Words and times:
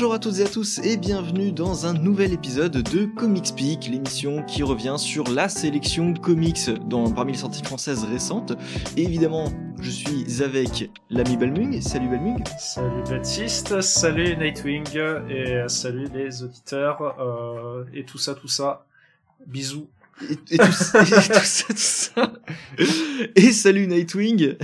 Bonjour 0.00 0.14
à 0.14 0.18
toutes 0.18 0.38
et 0.38 0.44
à 0.44 0.48
tous 0.48 0.78
et 0.78 0.96
bienvenue 0.96 1.52
dans 1.52 1.84
un 1.84 1.92
nouvel 1.92 2.32
épisode 2.32 2.72
de 2.72 3.04
Comics 3.04 3.54
Peak, 3.54 3.86
l'émission 3.86 4.42
qui 4.44 4.62
revient 4.62 4.94
sur 4.96 5.24
la 5.24 5.50
sélection 5.50 6.12
de 6.12 6.18
comics 6.18 6.70
dans, 6.86 7.12
parmi 7.12 7.32
les 7.32 7.38
sorties 7.38 7.62
françaises 7.62 8.04
récentes. 8.04 8.54
Et 8.96 9.02
évidemment, 9.02 9.52
je 9.78 9.90
suis 9.90 10.42
avec 10.42 10.90
l'ami 11.10 11.36
Balmung. 11.36 11.82
Salut 11.82 12.08
Balmung. 12.08 12.42
Salut 12.58 13.02
Baptiste, 13.10 13.82
salut 13.82 14.38
Nightwing 14.38 14.86
et 15.28 15.68
salut 15.68 16.08
les 16.14 16.44
auditeurs 16.44 17.16
euh, 17.20 17.84
et 17.92 18.04
tout 18.04 18.16
ça, 18.16 18.34
tout 18.34 18.48
ça. 18.48 18.86
Bisous. 19.46 19.86
Et, 20.30 20.54
et 20.54 20.56
tout, 20.56 20.72
ça, 20.72 21.02
et 21.02 21.04
tout 21.04 21.44
ça, 21.44 21.64
tout 21.68 21.76
ça. 21.76 22.32
Et 23.36 23.52
salut 23.52 23.86
Nightwing. 23.86 24.56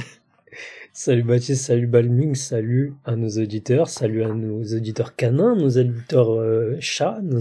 Salut 0.99 1.25
Baptiste, 1.25 1.67
salut 1.67 1.87
Balming, 1.87 2.35
salut 2.35 2.95
à 3.05 3.17
nos 3.17 3.29
auditeurs, 3.29 3.91
salut 3.91 4.25
à 4.25 4.29
nos 4.29 4.63
auditeurs 4.65 5.15
canins, 5.15 5.55
nos 5.55 5.69
auditeurs 5.69 6.33
euh, 6.33 6.79
chats, 6.81 7.19
nos, 7.23 7.39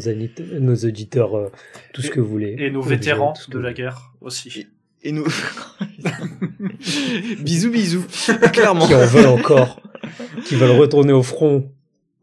nos 0.59 0.75
auditeurs 0.75 1.37
euh, 1.37 1.47
tout 1.93 2.01
ce 2.01 2.07
Et- 2.07 2.09
que 2.09 2.19
vous 2.19 2.27
voulez. 2.27 2.57
Et 2.59 2.69
nos 2.69 2.81
vétérans 2.81 3.31
que 3.31 3.49
de 3.53 3.59
la 3.59 3.71
guerre 3.71 4.11
aussi. 4.19 4.67
Et 5.03 5.13
nous. 5.13 5.23
bisous, 7.39 7.71
bisous. 7.71 8.05
Clairement. 8.51 8.87
Qui 8.87 8.95
en 8.95 9.05
veulent 9.05 9.27
encore, 9.27 9.81
qui 10.43 10.55
veulent 10.55 10.77
retourner 10.77 11.13
au 11.13 11.23
front. 11.23 11.71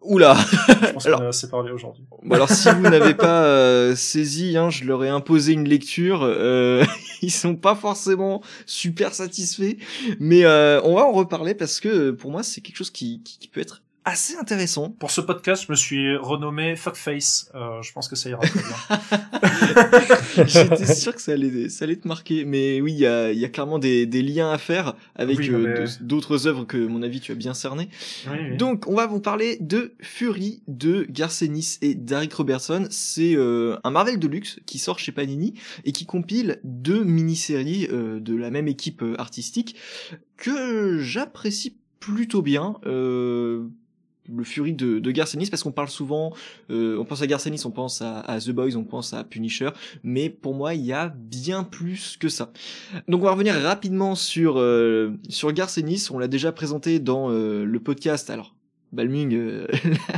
Oula. 0.05 0.37
Je 0.37 0.93
pense 0.93 1.07
Alors- 1.07 1.21
qu'on 1.21 1.27
a 1.27 1.29
assez 1.29 1.49
parlé 1.49 1.71
aujourd'hui. 1.73 2.05
Bon, 2.23 2.35
alors 2.35 2.49
si 2.51 2.69
vous 2.71 2.83
n'avez 2.83 3.15
pas 3.15 3.45
euh, 3.45 3.95
saisi, 3.97 4.57
hein, 4.57 4.71
je 4.71 4.85
leur 4.85 5.05
ai 5.05 5.09
imposé 5.09 5.53
une 5.53 5.69
lecture. 5.69 6.23
Euh, 6.23 6.85
ils 7.23 7.31
sont 7.31 7.55
pas 7.57 7.75
forcément 7.75 8.43
super 8.67 9.15
satisfaits, 9.15 9.77
mais 10.19 10.45
euh, 10.45 10.81
on 10.83 10.95
va 10.97 11.03
en 11.03 11.13
reparler 11.13 11.55
parce 11.55 11.81
que 11.81 12.11
pour 12.11 12.31
moi 12.31 12.43
c'est 12.43 12.61
quelque 12.61 12.77
chose 12.77 12.91
qui, 12.91 13.23
qui, 13.23 13.39
qui 13.39 13.49
peut 13.49 13.61
être 13.61 13.83
assez 14.05 14.37
intéressant. 14.37 14.91
Pour 14.91 15.11
ce 15.11 15.21
podcast, 15.21 15.65
je 15.67 15.73
me 15.73 15.77
suis 15.77 16.17
renommé 16.17 16.75
Fuckface. 16.77 17.51
Euh, 17.55 17.81
je 17.83 17.93
pense 17.93 18.09
que 18.09 18.17
ça 18.17 18.29
ira 18.31 18.41
très 18.43 18.61
bien. 18.61 20.47
J'étais 20.47 20.95
sûr 20.95 21.15
que 21.15 21.21
ça 21.23 21.33
allait, 21.33 21.69
ça 21.69 21.85
allait 21.85 21.97
te 21.97 22.09
marquer, 22.09 22.45
mais 22.45 22.81
oui, 22.81 22.93
il 22.93 22.99
y 22.99 23.07
a, 23.07 23.31
il 23.33 23.39
y 23.39 23.45
a 23.45 23.49
clairement 23.49 23.79
des, 23.79 24.07
des 24.07 24.23
liens 24.23 24.51
à 24.51 24.59
faire 24.59 24.95
avec 25.15 25.39
Oui, 25.39 25.51
euh, 25.51 25.85
mais- 25.87 26.07
d'autres 26.07 26.47
œuvres 26.47 26.65
que, 26.65 26.85
à 26.85 26.89
mon 26.89 27.03
avis, 27.03 27.21
tu 27.21 27.33
as 27.33 27.37
bien 27.37 27.55
cerné. 27.55 27.89
Oui, 28.31 28.37
oui. 28.51 28.57
Donc, 28.57 28.89
on 28.89 28.95
va 28.95 29.07
vous 29.07 29.21
parler 29.21 29.57
de 29.61 29.95
Fury 30.01 30.63
de 30.69 31.07
Garcenis 31.09 31.79
et 31.83 31.95
Derek 31.95 32.33
Robertson. 32.35 32.87
C'est 32.91 33.35
euh, 33.37 33.77
un 33.85 33.91
Marvel 33.91 34.19
de 34.19 34.27
luxe 34.29 34.59
qui 34.67 34.79
sort 34.79 34.99
chez 34.99 35.13
Panini 35.13 35.55
et 35.85 35.93
qui 35.93 36.07
compile 36.07 36.59
deux 36.65 37.05
mini-séries 37.05 37.89
euh, 37.93 38.19
de 38.21 38.35
la 38.35 38.51
même 38.51 38.69
équipe 38.69 39.05
artistique 39.19 39.77
que 40.37 40.99
j'apprécie 40.99 41.77
plutôt 42.01 42.43
bien. 42.43 42.77
Euh, 42.87 43.69
le 44.29 44.45
Fury 44.45 44.73
de, 44.75 44.99
de 44.99 45.11
Garcenis 45.11 45.49
parce 45.51 45.63
qu'on 45.63 45.73
parle 45.73 45.89
souvent, 45.89 46.33
euh, 46.71 46.97
on 46.99 47.05
pense 47.05 47.23
à 47.23 47.27
Garcenis, 47.27 47.63
on 47.65 47.71
pense 47.71 48.03
à, 48.03 48.21
à 48.21 48.39
The 48.41 48.51
Boys, 48.51 48.77
on 48.77 48.85
pense 48.85 49.13
à 49.15 49.25
Punisher, 49.25 49.71
mais 50.05 50.31
pour 50.31 50.55
moi 50.55 50.75
il 50.75 50.83
y 50.85 50.93
a 50.93 51.09
bien 51.17 51.65
plus 51.65 52.17
que 52.19 52.29
ça. 52.29 52.53
Donc 53.09 53.23
on 53.23 53.25
va 53.25 53.33
revenir 53.33 53.55
rapidement 53.55 54.15
sur 54.15 54.59
euh, 54.59 55.13
sur 55.29 55.53
Garcenis, 55.53 56.07
on 56.11 56.19
l'a 56.19 56.29
déjà 56.29 56.53
présenté 56.53 57.01
dans 57.01 57.31
euh, 57.31 57.65
le 57.65 57.81
podcast. 57.81 58.31
Alors 58.31 58.55
Balming 58.93 59.35
euh, 59.35 59.67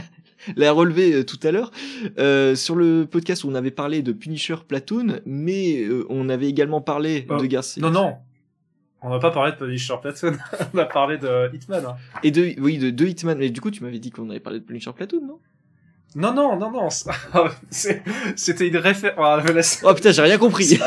l'a 0.57 0.73
relevé 0.73 1.13
euh, 1.15 1.25
tout 1.25 1.39
à 1.43 1.51
l'heure 1.51 1.71
euh, 2.19 2.55
sur 2.55 2.75
le 2.75 3.07
podcast 3.11 3.45
où 3.45 3.49
on 3.49 3.55
avait 3.55 3.71
parlé 3.71 4.03
de 4.03 4.13
Punisher 4.13 4.57
Platoon, 4.69 5.21
mais 5.25 5.83
euh, 5.83 6.05
on 6.11 6.29
avait 6.29 6.49
également 6.49 6.81
parlé 6.83 7.27
Euh, 7.31 7.39
de 7.39 7.47
Garcenis 7.47 7.83
Non, 7.83 7.91
non. 7.91 8.15
On 9.07 9.11
n'a 9.11 9.19
pas 9.19 9.31
parlé 9.31 9.53
de 9.53 9.57
Punisher 9.57 9.95
Platoon. 10.01 10.33
On 10.75 10.79
a 10.79 10.85
parlé 10.87 11.19
de 11.19 11.55
Hitman. 11.55 11.85
hein. 11.87 11.97
et 12.23 12.31
de 12.31 12.59
oui 12.61 12.79
de, 12.79 12.91
de 12.91 13.05
Hitman. 13.07 13.37
Mais 13.39 13.51
du 13.51 13.61
coup 13.61 13.71
tu 13.71 13.85
m'avais 13.85 13.99
dit 13.99 14.11
qu'on 14.11 14.29
avait 14.31 14.41
parlé 14.41 14.61
de 14.61 14.65
Punisher 14.65 14.93
Platoon, 14.93 15.21
non? 15.27 15.39
Non, 16.17 16.33
non, 16.33 16.57
non, 16.57 16.71
non. 16.71 16.89
C'était 18.37 18.69
une 18.69 18.77
référence. 18.77 19.81
Oh 19.83 19.93
putain 19.95 20.13
j'ai 20.13 20.23
rien 20.23 20.39
compris. 20.39 20.79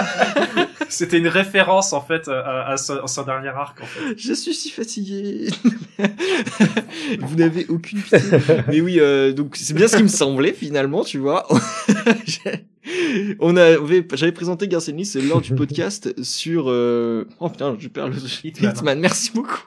C'était 0.90 1.18
une 1.18 1.28
référence 1.28 1.92
en 1.92 2.02
fait 2.02 2.30
à, 2.30 2.68
à 2.68 2.78
son, 2.78 2.96
à 3.04 3.08
son 3.08 3.24
dernier 3.24 3.50
arc 3.50 3.82
en 3.82 3.86
fait. 3.86 4.18
Je 4.18 4.32
suis 4.34 4.54
si 4.54 4.70
fatigué. 4.70 5.50
Vous 7.20 7.36
n'avez 7.36 7.66
aucune 7.68 8.02
pitié. 8.02 8.20
Mais 8.70 8.80
oui, 8.80 9.00
euh, 9.00 9.34
donc 9.34 9.58
c'est 9.58 9.74
bien 9.74 9.90
ce 9.90 9.98
qui 9.98 10.04
me 10.04 10.08
semblait 10.08 10.54
finalement, 10.54 11.04
tu 11.04 11.18
vois. 11.18 11.46
On 13.40 13.58
avait, 13.58 14.08
j'avais 14.14 14.32
présenté 14.32 14.70
Garcenis 14.70 15.12
lors 15.28 15.42
du 15.42 15.54
podcast 15.56 16.24
sur. 16.24 16.66
Euh... 16.68 17.26
Oh 17.42 17.50
putain, 17.50 17.76
je 17.78 17.90
perds 17.90 18.08
le 18.08 18.16
Hitman. 18.46 18.72
Hitman. 18.72 19.00
Merci 19.00 19.32
beaucoup. 19.34 19.60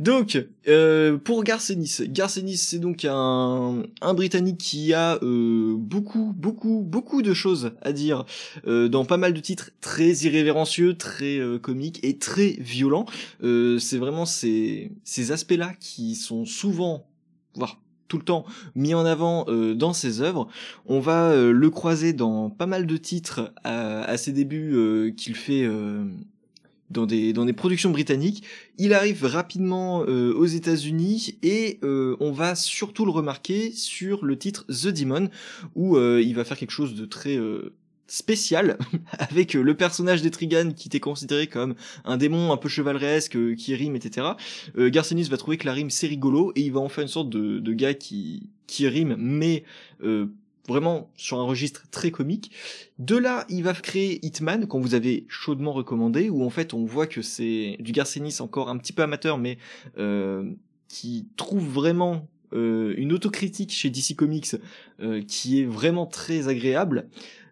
Donc, 0.00 0.42
euh, 0.68 1.18
pour 1.18 1.44
Garcenis, 1.44 1.98
Garcenis 2.08 2.56
c'est 2.56 2.78
donc 2.78 3.04
un, 3.04 3.82
un 4.00 4.14
Britannique 4.14 4.58
qui 4.58 4.94
a 4.94 5.18
euh, 5.22 5.74
beaucoup, 5.76 6.32
beaucoup, 6.36 6.82
beaucoup 6.82 7.22
de 7.22 7.34
choses 7.34 7.72
à 7.82 7.92
dire 7.92 8.24
euh, 8.66 8.88
dans 8.88 9.04
pas 9.04 9.18
mal 9.18 9.34
de 9.34 9.40
titres 9.40 9.70
très 9.80 10.12
irrévérencieux, 10.12 10.94
très 10.94 11.38
euh, 11.38 11.58
comiques 11.58 12.00
et 12.02 12.18
très 12.18 12.50
violents. 12.58 13.06
Euh, 13.42 13.78
c'est 13.78 13.98
vraiment 13.98 14.24
ces, 14.24 14.90
aspects-là 15.30 15.72
qui 15.78 16.14
sont 16.14 16.44
souvent, 16.46 17.06
voire 17.54 17.78
tout 18.08 18.18
le 18.18 18.24
temps, 18.24 18.44
mis 18.74 18.94
en 18.94 19.04
avant 19.04 19.44
euh, 19.48 19.74
dans 19.74 19.92
ses 19.92 20.20
œuvres. 20.20 20.48
On 20.86 21.00
va 21.00 21.34
le 21.34 21.70
croiser 21.70 22.12
dans 22.12 22.50
pas 22.50 22.66
mal 22.66 22.86
de 22.86 22.96
titres 22.96 23.52
à, 23.64 24.16
ses 24.16 24.32
débuts 24.32 25.14
qu'il 25.16 25.34
fait 25.34 25.66
dans 26.92 27.06
des 27.06 27.32
dans 27.32 27.44
des 27.44 27.52
productions 27.52 27.90
britanniques. 27.90 28.44
Il 28.78 28.92
arrive 28.94 29.24
rapidement 29.24 30.04
euh, 30.06 30.32
aux 30.34 30.46
États-Unis 30.46 31.38
et 31.42 31.78
euh, 31.82 32.16
on 32.20 32.32
va 32.32 32.54
surtout 32.54 33.04
le 33.04 33.10
remarquer 33.10 33.72
sur 33.72 34.24
le 34.24 34.38
titre 34.38 34.64
The 34.68 34.88
Demon 34.88 35.28
où 35.74 35.96
euh, 35.96 36.22
il 36.22 36.34
va 36.34 36.44
faire 36.44 36.56
quelque 36.56 36.70
chose 36.70 36.94
de 36.94 37.04
très 37.04 37.38
spécial 38.06 38.78
avec 39.18 39.54
le 39.54 39.74
personnage 39.74 40.22
d'Etrigan 40.22 40.72
qui 40.76 40.88
était 40.88 41.00
considéré 41.00 41.46
comme 41.46 41.74
un 42.04 42.16
démon 42.16 42.52
un 42.52 42.56
peu 42.56 42.68
chevaleresque 42.68 43.54
qui 43.56 43.74
rime 43.74 43.96
etc. 43.96 44.28
Garcenis 44.76 45.24
va 45.24 45.36
trouver 45.36 45.56
que 45.56 45.66
la 45.66 45.72
rime 45.72 45.90
c'est 45.90 46.06
rigolo 46.06 46.52
et 46.54 46.60
il 46.60 46.72
va 46.72 46.80
en 46.80 46.88
faire 46.88 47.02
une 47.02 47.08
sorte 47.08 47.30
de, 47.30 47.58
de 47.58 47.72
gars 47.72 47.94
qui 47.94 48.50
qui 48.66 48.86
rime 48.86 49.16
mais 49.18 49.64
vraiment 50.68 51.10
sur 51.16 51.38
un 51.38 51.44
registre 51.44 51.84
très 51.90 52.10
comique. 52.10 52.52
De 52.98 53.16
là, 53.16 53.44
il 53.48 53.62
va 53.62 53.74
créer 53.74 54.24
Hitman, 54.24 54.66
qu'on 54.66 54.80
vous 54.80 54.94
avait 54.94 55.24
chaudement 55.28 55.72
recommandé, 55.72 56.30
où 56.30 56.44
en 56.44 56.50
fait 56.50 56.74
on 56.74 56.84
voit 56.84 57.06
que 57.06 57.22
c'est 57.22 57.76
du 57.80 57.92
Garcenis 57.92 58.36
encore 58.40 58.68
un 58.68 58.78
petit 58.78 58.92
peu 58.92 59.02
amateur, 59.02 59.38
mais 59.38 59.58
euh, 59.98 60.50
qui 60.88 61.26
trouve 61.36 61.66
vraiment 61.66 62.28
euh, 62.52 62.94
une 62.96 63.12
autocritique 63.12 63.72
chez 63.72 63.90
DC 63.90 64.14
Comics 64.14 64.56
euh, 65.00 65.22
qui 65.26 65.60
est 65.60 65.64
vraiment 65.64 66.06
très 66.06 66.48
agréable. 66.48 67.08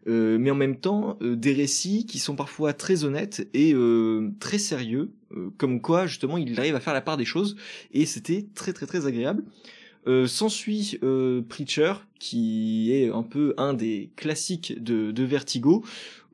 Euh, 0.06 0.38
mais 0.38 0.50
en 0.50 0.54
même 0.54 0.76
temps 0.76 1.18
euh, 1.20 1.36
des 1.36 1.52
récits 1.52 2.06
qui 2.06 2.18
sont 2.18 2.34
parfois 2.34 2.72
très 2.72 3.04
honnêtes 3.04 3.46
et 3.52 3.74
euh, 3.74 4.32
très 4.40 4.58
sérieux, 4.58 5.12
comme 5.58 5.80
quoi 5.80 6.06
justement 6.06 6.38
il 6.38 6.58
arrive 6.58 6.74
à 6.74 6.80
faire 6.80 6.94
la 6.94 7.02
part 7.02 7.16
des 7.16 7.24
choses 7.24 7.54
et 7.92 8.04
c'était 8.06 8.46
très 8.54 8.72
très 8.72 8.86
très 8.86 9.06
agréable. 9.06 9.44
Euh, 10.06 10.26
S'ensuit 10.26 10.98
euh, 11.02 11.42
Preacher, 11.46 11.94
qui 12.18 12.92
est 12.92 13.10
un 13.10 13.22
peu 13.22 13.54
un 13.58 13.74
des 13.74 14.10
classiques 14.16 14.82
de, 14.82 15.10
de 15.10 15.24
Vertigo, 15.24 15.84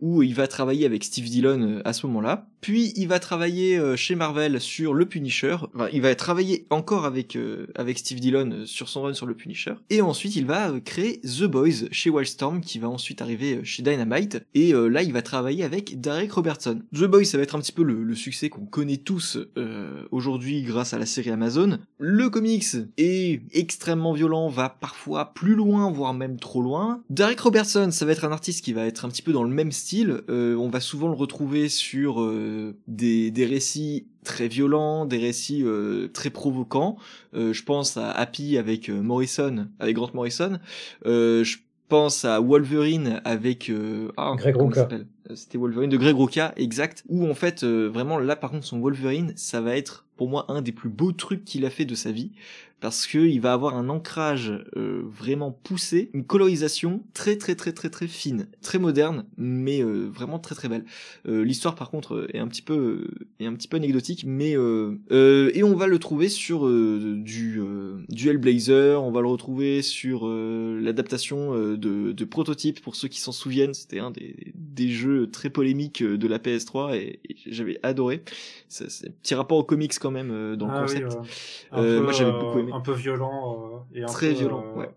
où 0.01 0.23
il 0.23 0.35
va 0.35 0.47
travailler 0.47 0.87
avec 0.87 1.05
Steve 1.05 1.27
Dillon 1.27 1.61
euh, 1.61 1.83
à 1.85 1.93
ce 1.93 2.07
moment-là. 2.07 2.47
Puis 2.61 2.93
il 2.97 3.07
va 3.07 3.19
travailler 3.19 3.79
euh, 3.79 3.97
chez 3.97 4.15
Marvel 4.15 4.61
sur 4.61 4.93
le 4.93 5.07
Punisher. 5.07 5.57
Enfin, 5.75 5.89
il 5.93 6.03
va 6.03 6.15
travailler 6.15 6.67
encore 6.71 7.05
avec 7.05 7.37
euh, 7.37 7.67
avec 7.75 7.99
Steve 7.99 8.21
Dillon 8.21 8.65
sur 8.67 8.89
son 8.89 9.03
run 9.03 9.15
sur 9.15 9.27
le 9.27 9.35
Punisher. 9.35 9.75
Et 9.91 10.01
ensuite 10.01 10.37
il 10.37 10.47
va 10.47 10.73
créer 10.81 11.21
The 11.21 11.45
Boys 11.45 11.89
chez 11.91 12.11
Wildstorm, 12.11 12.61
qui 12.61 12.79
va 12.79 12.89
ensuite 12.89 13.23
arriver 13.23 13.61
chez 13.65 13.83
Dynamite. 13.83 14.45
Et 14.55 14.73
là 14.73 15.03
il 15.03 15.13
va 15.13 15.23
travailler 15.23 15.65
avec 15.65 16.01
Derek 16.01 16.33
Robertson. 16.33 16.83
The 16.93 17.05
Boys 17.05 17.25
ça 17.25 17.37
va 17.37 17.45
être 17.45 17.55
un 17.55 17.61
petit 17.61 17.73
peu 17.73 17.83
le, 17.83 18.15
succès 18.15 18.49
qu'on 18.49 18.67
connaît 18.67 18.97
tous 18.97 19.39
aujourd'hui 20.11 20.63
grâce 20.63 20.95
à 20.95 20.99
la 20.99 21.07
série 21.07 21.31
Amazon. 21.31 21.79
Le 21.99 22.31
comics 22.31 22.65
est 22.97 23.43
extrêmement 23.53 24.13
violent, 24.13 24.49
va 24.49 24.69
parfois 24.69 25.33
plus 25.35 25.55
loin, 25.55 25.91
voire 25.91 26.15
même 26.15 26.39
trop 26.39 26.63
loin. 26.63 27.03
Derek 27.11 27.41
Robertson, 27.41 27.91
ça 27.91 28.07
va 28.07 28.13
être 28.13 28.25
un 28.25 28.33
artiste 28.33 28.65
qui 28.65 28.73
va 28.73 28.87
être 28.87 29.05
un 29.05 29.09
petit 29.09 29.23
peu 29.23 29.33
dans 29.33 29.45
le 29.45 29.51
même 29.51 29.73
style. 29.73 29.86
Euh, 29.95 30.57
on 30.57 30.69
va 30.69 30.81
souvent 30.81 31.09
le 31.09 31.15
retrouver 31.15 31.69
sur 31.69 32.21
euh, 32.21 32.75
des, 32.89 33.31
des 33.31 33.47
récits 33.47 34.07
très 34.25 34.49
violents, 34.49 35.07
des 35.07 35.19
récits 35.19 35.63
euh, 35.63 36.09
très 36.09 36.31
provoquants. 36.31 36.97
Euh, 37.35 37.53
je 37.53 37.63
pense 37.63 37.97
à 37.97 38.11
Happy 38.11 38.59
avec 38.59 38.89
euh, 38.89 39.01
Morrison, 39.01 39.69
avec 39.79 39.97
Grant 39.97 40.11
Morrison. 40.15 40.59
Euh, 41.07 41.45
je 41.45 41.59
pense 41.89 42.25
à 42.25 42.41
Wolverine 42.41 43.21
avec 43.25 43.71
euh, 43.71 44.11
ah, 44.17 44.35
Greg 44.37 44.57
Rucka. 44.57 44.89
C'était 45.35 45.59
Wolverine 45.59 45.91
de 45.91 45.97
Greg 45.97 46.17
Rucka, 46.17 46.53
exact. 46.57 47.05
Où 47.09 47.29
en 47.29 47.35
fait, 47.35 47.63
euh, 47.63 47.89
vraiment 47.89 48.19
là 48.19 48.35
par 48.37 48.51
contre 48.51 48.65
son 48.65 48.81
Wolverine, 48.81 49.33
ça 49.37 49.61
va 49.61 49.77
être 49.77 50.06
pour 50.17 50.29
moi 50.29 50.47
un 50.49 50.63
des 50.63 50.73
plus 50.73 50.89
beaux 50.89 51.13
trucs 51.13 51.45
qu'il 51.45 51.65
a 51.65 51.71
fait 51.71 51.85
de 51.85 51.95
sa 51.95 52.13
vie 52.13 52.33
parce 52.81 53.07
que 53.07 53.19
il 53.19 53.41
va 53.41 53.53
avoir 53.53 53.77
un 53.77 53.89
ancrage 53.89 54.53
euh, 54.77 55.03
vraiment 55.07 55.51
poussé, 55.51 56.11
une 56.13 56.25
colorisation 56.25 57.03
très 57.15 57.37
très 57.37 57.55
très 57.55 57.73
très 57.73 57.89
très 57.89 58.07
fine, 58.07 58.49
très 58.61 58.79
moderne, 58.79 59.25
mais 59.39 59.83
euh, 59.83 60.09
vraiment 60.13 60.39
très 60.39 60.55
très 60.55 60.69
belle. 60.69 60.85
Euh, 61.27 61.43
L'histoire 61.43 61.75
par 61.75 61.91
contre 61.91 62.29
est 62.35 62.39
un 62.39 62.49
petit 62.49 62.63
peu 62.63 63.09
est 63.41 63.47
un 63.47 63.55
petit 63.55 63.69
peu 63.69 63.79
anecdotique, 63.79 64.25
mais 64.27 64.53
et 64.53 65.63
on 65.63 65.75
va 65.75 65.87
le 65.87 65.99
trouver 65.99 66.29
sur 66.29 66.69
du 66.69 67.61
du 68.09 68.29
Hellblazer, 68.29 69.03
on 69.03 69.11
va 69.11 69.21
le 69.21 69.29
retrouver 69.29 69.83
sur 69.83 70.29
l'adaptation 70.29 71.55
de, 71.55 72.13
de 72.13 72.25
Prototype 72.25 72.81
pour 72.81 72.97
ceux 72.97 73.09
qui 73.09 73.21
s'en 73.21 73.33
souviennent, 73.33 73.75
c'était 73.75 74.01
un 74.01 74.11
des, 74.11 74.53
des 74.55 74.89
jeux 74.91 75.31
très 75.31 75.51
polémiques 75.51 76.03
de 76.03 76.29
la 76.29 76.39
PS3 76.39 76.95
et, 76.95 77.21
j'avais 77.47 77.79
adoré. 77.83 78.23
C'est 78.69 78.87
petit 79.23 79.35
rapport 79.35 79.59
aux 79.59 79.65
comics 79.65 79.99
même 80.11 80.57
dans 80.57 80.67
le 80.67 80.73
ah 80.75 80.81
concept. 80.81 81.17
moi 81.73 82.13
j'avais 82.13 82.33
beaucoup 82.33 82.59
aimé 82.59 82.73
un 82.73 82.81
peu 82.81 82.93
violent 82.93 83.85
euh, 83.95 83.99
et 83.99 84.03
un 84.03 84.07
très 84.07 84.33
violent, 84.33 84.65
euh, 84.77 84.81
ouais. 84.81 84.91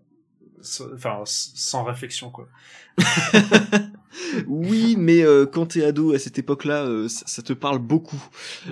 Enfin, 0.94 1.22
sans 1.24 1.84
réflexion 1.84 2.30
quoi. 2.30 2.48
oui, 4.46 4.96
mais 4.98 5.22
euh, 5.22 5.46
quand 5.46 5.66
t'es 5.66 5.84
ado 5.84 6.12
à 6.12 6.18
cette 6.18 6.38
époque-là, 6.38 6.84
euh, 6.84 7.08
ça, 7.08 7.42
te 7.42 7.52
parle 7.52 7.78
beaucoup. 7.78 8.22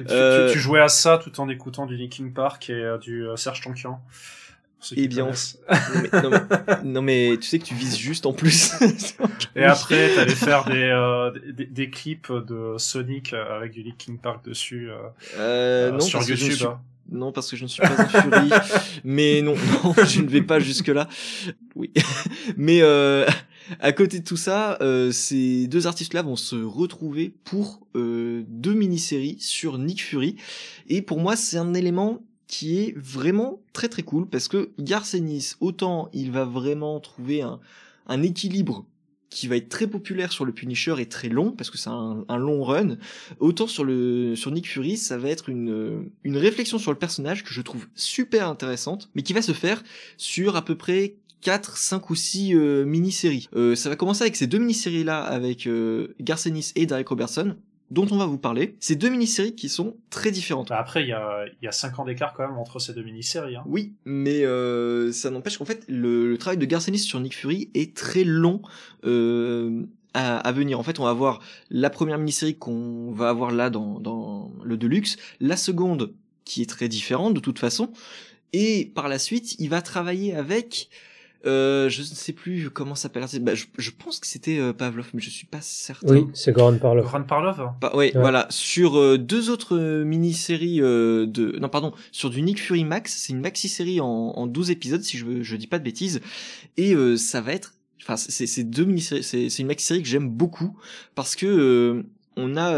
Tu, 0.06 0.58
jouais 0.58 0.81
à 0.81 0.88
ça 0.88 1.19
tout 1.19 1.40
en 1.40 1.49
écoutant 1.49 1.87
du 1.87 1.96
Linkin 1.96 2.31
Park 2.35 2.69
et 2.69 2.96
du 3.00 3.26
Serge 3.37 3.62
Tankian. 3.62 4.02
Eh 4.97 5.09
bien, 5.09 5.27
non 6.13 6.31
mais, 6.31 6.85
non, 6.85 7.03
mais, 7.03 7.37
tu 7.41 7.49
sais 7.49 7.59
que 7.59 7.65
tu 7.65 7.75
vises 7.75 7.99
juste 7.99 8.27
en 8.27 8.33
plus. 8.33 8.73
et 9.57 9.65
après, 9.65 10.15
t'allais 10.15 10.35
faire 10.35 10.65
des, 10.65 11.53
des, 11.53 11.67
des, 11.67 11.91
clips 11.91 12.33
de 12.33 12.77
Sonic 12.79 13.33
avec 13.33 13.73
du 13.73 13.83
Linkin 13.83 14.17
Park 14.23 14.45
dessus 14.45 14.89
non, 15.37 16.01
sur 16.01 16.23
YouTube. 16.23 16.67
Hein. 16.67 16.81
Non, 17.11 17.33
parce 17.33 17.51
que 17.51 17.57
je 17.57 17.63
ne 17.63 17.69
suis 17.69 17.81
pas 17.81 17.91
un 17.91 18.07
Fury. 18.07 18.51
mais 19.05 19.41
non, 19.41 19.55
non, 19.55 19.95
je 20.05 20.21
ne 20.21 20.29
vais 20.29 20.43
pas 20.43 20.61
jusque 20.61 20.89
là. 20.89 21.09
Oui, 21.75 21.91
mais 22.57 22.81
euh, 22.83 23.27
à 23.81 23.93
côté 23.93 24.19
de 24.19 24.25
tout 24.25 24.37
ça, 24.37 24.77
euh, 24.83 25.11
ces 25.11 25.67
deux 25.69 25.87
artistes-là 25.87 26.23
vont 26.23 26.37
se 26.37 26.57
retrouver 26.57 27.33
pour 27.45 27.81
euh, 27.97 28.45
deux 28.49 28.75
mini-séries 28.75 29.39
sur 29.41 29.79
Nick 29.79 30.03
Fury. 30.03 30.37
Et 30.89 31.01
pour 31.01 31.19
moi, 31.19 31.35
c'est 31.35 31.57
un 31.57 31.73
élément 31.73 32.23
qui 32.49 32.81
est 32.81 32.95
vraiment 32.97 33.62
très 33.73 33.89
très 33.89 34.03
cool 34.03 34.27
parce 34.27 34.49
que 34.49 34.71
Garcenis, 34.79 35.53
autant 35.61 36.09
il 36.12 36.33
va 36.33 36.45
vraiment 36.45 36.99
trouver 36.99 37.43
un, 37.43 37.61
équilibre 38.23 38.87
qui 39.31 39.47
va 39.47 39.56
être 39.56 39.69
très 39.69 39.87
populaire 39.87 40.33
sur 40.33 40.47
le 40.47 40.53
Punisher 40.53 40.95
et 40.99 41.06
très 41.06 41.29
long 41.29 41.53
parce 41.53 41.69
que 41.69 41.77
c'est 41.77 41.91
un, 41.91 42.25
long 42.39 42.65
run. 42.65 42.97
Autant 43.39 43.67
sur 43.67 43.85
le 43.85 44.35
Nick 44.50 44.67
Fury, 44.67 44.97
ça 44.97 45.19
va 45.19 45.29
être 45.29 45.50
une 45.50 46.11
une 46.25 46.37
réflexion 46.39 46.79
sur 46.79 46.91
le 46.91 46.99
personnage 46.99 47.45
que 47.45 47.53
je 47.53 47.61
trouve 47.61 47.87
super 47.95 48.49
intéressante, 48.49 49.11
mais 49.15 49.23
qui 49.23 49.35
va 49.35 49.43
se 49.43 49.53
faire 49.53 49.85
sur 50.17 50.56
à 50.56 50.65
peu 50.65 50.75
près 50.75 51.17
4, 51.43 51.77
5 51.77 52.11
ou 52.11 52.15
6 52.15 52.55
euh, 52.55 52.85
mini-séries. 52.85 53.49
Euh, 53.55 53.75
ça 53.75 53.89
va 53.89 53.97
commencer 53.97 54.23
avec 54.23 54.37
ces 54.37 54.47
deux 54.47 54.59
mini-séries 54.59 55.05
là 55.05 55.21
avec 55.21 55.67
euh, 55.67 56.15
Garcenis 56.21 56.73
et 56.75 56.87
Derek 56.87 57.09
Robertson 57.09 57.56
dont 57.90 58.06
on 58.11 58.17
va 58.17 58.26
vous 58.26 58.38
parler. 58.38 58.76
Ces 58.81 58.96
deux 58.96 59.08
mini-séries 59.08 59.55
qui 59.55 59.69
sont 59.69 59.96
très 60.11 60.31
différentes. 60.31 60.69
Bah, 60.69 60.79
après, 60.79 61.02
il 61.02 61.08
y 61.08 61.12
a, 61.12 61.44
y 61.62 61.67
a 61.67 61.73
5 61.73 61.99
ans 61.99 62.05
d'écart 62.05 62.35
quand 62.35 62.46
même 62.46 62.58
entre 62.58 62.79
ces 62.79 62.93
deux 62.93 63.02
mini-séries. 63.02 63.56
Hein. 63.56 63.64
Oui, 63.67 63.94
mais 64.05 64.44
euh, 64.44 65.12
ça 65.12 65.31
n'empêche 65.31 65.58
qu'en 65.58 65.64
fait, 65.64 65.85
le, 65.88 66.37
travail 66.38 66.58
de 66.58 66.67
Garcenis 66.67 66.99
sur 66.99 67.20
Nick 67.20 67.35
Fury 67.35 67.70
est 67.75 67.96
très 67.96 68.25
long 68.25 68.61
euh, 69.05 69.82
à, 70.14 70.38
à, 70.38 70.52
venir. 70.52 70.79
En 70.79 70.82
fait, 70.82 71.00
on 71.00 71.05
va 71.05 71.12
voir 71.12 71.40
la 71.70 71.90
première 71.90 72.19
mini-série 72.19 72.56
qu'on 72.56 73.12
va 73.12 73.31
avoir 73.31 73.50
là 73.50 73.70
dans, 73.70 74.00
dans 74.00 74.52
le 74.62 74.76
Deluxe, 74.76 75.17
la 75.40 75.56
seconde 75.56 76.12
qui 76.44 76.62
est 76.62 76.67
très 76.67 76.88
différente 76.88 77.35
de 77.35 77.40
toute 77.40 77.58
façon, 77.58 77.93
et 78.52 78.90
par 78.94 79.08
la 79.08 79.19
suite, 79.19 79.56
il 79.58 79.69
va 79.69 79.82
travailler 79.82 80.35
avec 80.35 80.88
euh, 81.46 81.88
je 81.88 82.00
ne 82.00 82.06
sais 82.06 82.32
plus 82.32 82.70
comment 82.70 82.94
s'appelle. 82.94 83.25
Bah, 83.40 83.55
je, 83.55 83.67
je, 83.79 83.90
pense 83.90 84.19
que 84.19 84.26
c'était 84.26 84.58
euh, 84.58 84.73
Pavlov, 84.73 85.11
mais 85.14 85.20
je 85.20 85.31
suis 85.31 85.46
pas 85.46 85.61
certain. 85.61 86.14
Oui, 86.14 86.26
c'est 86.35 86.52
Goran 86.52 86.76
Parlov. 86.79 87.05
Goran 87.05 87.23
Parlov. 87.23 87.70
Bah, 87.81 87.93
oui, 87.94 88.11
voilà. 88.14 88.46
Sur 88.50 88.99
euh, 88.99 89.19
deux 89.19 89.49
autres 89.50 89.79
mini-séries 90.02 90.79
de, 90.79 91.58
non 91.61 91.69
pardon, 91.69 91.93
sur 92.11 92.31
du 92.31 92.43
Nick 92.43 92.61
Fury 92.61 92.85
Max, 92.85 93.14
c'est 93.17 93.32
une 93.32 93.40
maxi-série 93.40 94.00
en, 94.00 94.06
en 94.06 94.46
12 94.46 94.70
épisodes, 94.70 95.02
si 95.02 95.17
je 95.17 95.43
je 95.43 95.56
dis 95.56 95.67
pas 95.67 95.79
de 95.79 95.85
bêtises, 95.85 96.20
et 96.76 96.94
ça 97.17 97.40
va 97.40 97.52
être, 97.52 97.75
enfin, 98.02 98.17
c'est 98.17 98.64
deux 98.64 98.85
mini-séries, 98.85 99.23
c'est 99.23 99.58
une 99.58 99.67
maxi-série 99.67 100.02
que 100.02 100.08
j'aime 100.08 100.29
beaucoup 100.29 100.76
parce 101.14 101.37
que 101.37 102.05
on 102.37 102.56
a 102.56 102.73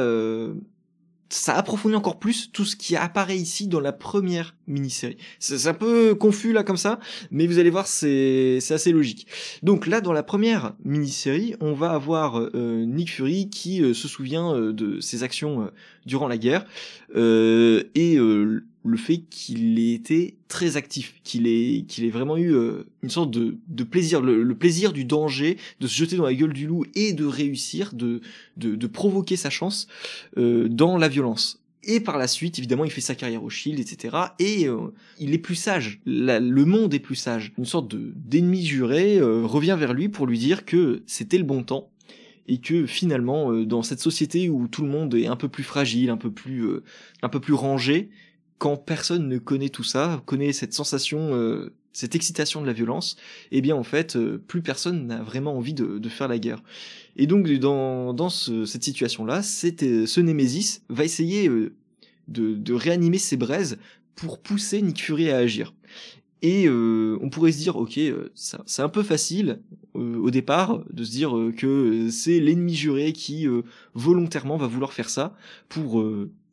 ça 1.31 1.57
approfondit 1.57 1.95
encore 1.95 2.19
plus 2.19 2.51
tout 2.53 2.65
ce 2.65 2.77
qui 2.77 2.97
apparaît 2.97 3.37
ici 3.37 3.69
dans 3.69 3.81
la 3.81 3.93
première 3.93 4.57
mini-série. 4.67 5.17
C'est 5.39 5.67
un 5.69 5.75
peu 5.75 6.15
confus 6.15 6.53
là 6.53 6.65
comme 6.65 6.77
ça, 6.77 6.99
mais 7.31 7.47
vous 7.47 7.59
allez 7.59 7.71
voir 7.71 7.87
c'est 7.87 8.59
assez 8.71 8.93
logique. 8.93 9.27
Donc 9.63 9.87
là 9.87 10.01
dans 10.01 10.13
la 10.13 10.23
première 10.23 10.75
mini-série, 10.85 11.55
on 11.61 11.73
va 11.73 11.93
avoir 11.93 12.41
euh, 12.41 12.85
Nick 12.85 13.13
Fury 13.13 13.49
qui 13.49 13.83
euh, 13.83 13.95
se 13.95 14.09
souvient 14.09 14.55
euh, 14.55 14.73
de 14.73 15.01
ses 15.01 15.23
actions 15.23 15.71
durant 16.05 16.29
la 16.29 16.37
guerre 16.37 16.67
et 17.15 18.19
le 18.85 18.97
fait 18.97 19.19
qu'il 19.29 19.79
ait 19.79 19.93
été 19.93 20.37
très 20.49 20.77
actif, 20.77 21.15
qu'il 21.23 21.47
ait 21.47 21.85
qu'il 21.87 22.05
ait 22.05 22.11
vraiment 22.11 22.37
eu 22.37 22.55
une 23.03 23.11
sorte 23.11 23.31
de, 23.31 23.59
de 23.69 23.85
plaisir, 23.85 24.23
le, 24.23 24.55
plaisir 24.55 24.93
du 24.93 25.05
danger, 25.05 25.59
de 25.81 25.87
se 25.87 25.95
jeter 25.95 26.17
dans 26.17 26.25
la 26.25 26.35
gueule 26.35 26.53
du 26.55 26.67
loup 26.67 26.85
et 26.95 27.13
de 27.13 27.25
réussir, 27.27 27.93
de 27.93 28.21
de, 28.57 28.75
de 28.77 28.87
provoquer 28.87 29.37
sa 29.37 29.51
chance 29.51 29.87
dans 30.37 30.97
la 30.97 31.09
violence. 31.09 31.61
Et 31.83 32.01
par 32.01 32.19
la 32.19 32.27
suite, 32.27 32.59
évidemment, 32.59 32.85
il 32.85 32.91
fait 32.91 33.01
sa 33.01 33.15
carrière 33.15 33.43
au 33.43 33.49
Shield, 33.49 33.81
etc. 33.81 34.17
Et 34.39 34.69
euh, 34.69 34.93
il 35.19 35.33
est 35.33 35.39
plus 35.39 35.55
sage. 35.55 36.01
le 36.05 36.65
monde 36.65 36.93
est 36.93 36.99
plus 36.99 37.15
sage. 37.15 37.53
Une 37.57 37.65
sorte 37.65 37.89
de 37.89 38.13
d'ennemi 38.17 38.65
juré 38.67 39.19
euh, 39.19 39.47
revient 39.47 39.77
vers 39.79 39.95
lui 39.95 40.09
pour 40.09 40.27
lui 40.27 40.39
dire 40.39 40.65
que 40.67 41.03
c'était 41.07 41.39
le 41.39 41.45
bon 41.45 41.63
temps 41.63 41.91
et 42.49 42.59
que 42.59 42.85
finalement, 42.85 43.53
euh, 43.53 43.65
dans 43.65 43.83
cette 43.83 44.01
société 44.01 44.51
où 44.51 44.69
tout 44.69 44.83
le 44.83 44.89
monde 44.89 45.15
est 45.15 45.27
un 45.27 45.37
peu 45.37 45.49
plus 45.49 45.63
fragile, 45.63 46.11
un 46.11 46.19
peu 46.19 46.31
plus, 46.31 46.69
un 47.23 47.29
peu 47.31 47.41
plus 47.41 47.55
rangé, 47.55 48.11
quand 48.61 48.77
personne 48.77 49.27
ne 49.27 49.39
connaît 49.39 49.71
tout 49.71 49.83
ça, 49.83 50.23
connaît 50.27 50.53
cette 50.53 50.75
sensation, 50.75 51.33
cette 51.93 52.15
excitation 52.15 52.61
de 52.61 52.67
la 52.67 52.75
violence, 52.75 53.17
eh 53.51 53.63
bien 53.63 53.75
en 53.75 53.83
fait, 53.83 54.19
plus 54.47 54.61
personne 54.61 55.07
n'a 55.07 55.23
vraiment 55.23 55.57
envie 55.57 55.73
de, 55.73 56.09
faire 56.11 56.29
la 56.29 56.39
guerre. 56.39 56.63
Et 57.17 57.27
donc 57.27 57.51
dans, 57.51 58.13
dans 58.15 58.29
cette 58.29 58.85
situation-là, 58.85 59.43
ce 59.43 60.21
Némésis 60.21 60.83
va 60.89 61.05
essayer 61.05 61.49
euh, 61.49 61.75
de, 62.29 62.55
de, 62.55 62.75
réanimer 62.75 63.19
ses 63.19 63.37
braises 63.37 63.79
pour 64.15 64.41
pousser 64.41 64.83
Nick 64.83 65.03
Fury 65.03 65.31
à 65.31 65.39
agir. 65.39 65.75
Et 66.43 66.67
euh, 66.67 67.19
on 67.21 67.29
pourrait 67.29 67.53
se 67.53 67.59
dire, 67.59 67.77
ok, 67.77 67.99
euh, 67.99 68.31
c'est 68.35 68.83
un 68.83 68.89
peu 68.89 69.03
facile 69.03 69.61
au 69.95 70.31
départ 70.31 70.85
de 70.91 71.03
se 71.03 71.11
dire 71.11 71.35
que 71.57 72.09
c'est 72.11 72.39
l'ennemi 72.39 72.75
juré 72.75 73.13
qui 73.13 73.47
volontairement 73.95 74.57
va 74.57 74.69
vouloir 74.69 74.93
faire 74.93 75.11
ça 75.11 75.37
pour 75.69 76.03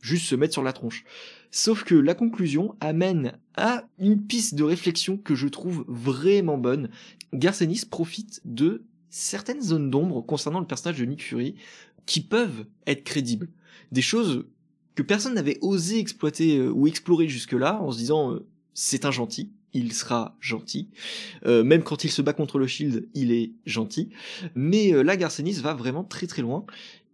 juste 0.01 0.25
se 0.25 0.35
mettre 0.35 0.53
sur 0.53 0.63
la 0.63 0.73
tronche. 0.73 1.05
Sauf 1.51 1.83
que 1.83 1.95
la 1.95 2.13
conclusion 2.13 2.75
amène 2.79 3.33
à 3.55 3.87
une 3.99 4.21
piste 4.21 4.55
de 4.55 4.63
réflexion 4.63 5.17
que 5.17 5.35
je 5.35 5.47
trouve 5.47 5.85
vraiment 5.87 6.57
bonne. 6.57 6.89
Garcenis 7.33 7.83
profite 7.89 8.41
de 8.45 8.83
certaines 9.09 9.61
zones 9.61 9.89
d'ombre 9.89 10.21
concernant 10.21 10.59
le 10.59 10.67
personnage 10.67 10.99
de 10.99 11.05
Nick 11.05 11.23
Fury 11.23 11.55
qui 12.05 12.21
peuvent 12.21 12.65
être 12.85 13.03
crédibles. 13.03 13.49
Des 13.91 14.01
choses 14.01 14.45
que 14.95 15.03
personne 15.03 15.35
n'avait 15.35 15.59
osé 15.61 15.99
exploiter 15.99 16.57
euh, 16.57 16.71
ou 16.71 16.87
explorer 16.87 17.27
jusque-là 17.27 17.79
en 17.81 17.91
se 17.91 17.97
disant 17.97 18.33
euh, 18.33 18.45
c'est 18.73 19.05
un 19.05 19.11
gentil, 19.11 19.51
il 19.73 19.93
sera 19.93 20.35
gentil. 20.39 20.89
Euh, 21.45 21.63
même 21.63 21.83
quand 21.83 22.03
il 22.03 22.11
se 22.11 22.21
bat 22.21 22.33
contre 22.33 22.57
le 22.59 22.67
Shield, 22.67 23.07
il 23.13 23.31
est 23.31 23.51
gentil. 23.65 24.09
Mais 24.55 24.91
là, 25.03 25.17
Garcenis 25.17 25.61
va 25.61 25.73
vraiment 25.73 26.03
très 26.03 26.27
très 26.27 26.41
loin. 26.41 26.65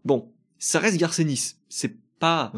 Bon, 0.06 0.32
ça 0.60 0.80
reste 0.80 0.98
Garcenis. 0.98 1.56
C'est 1.70 1.96
pas... 2.20 2.54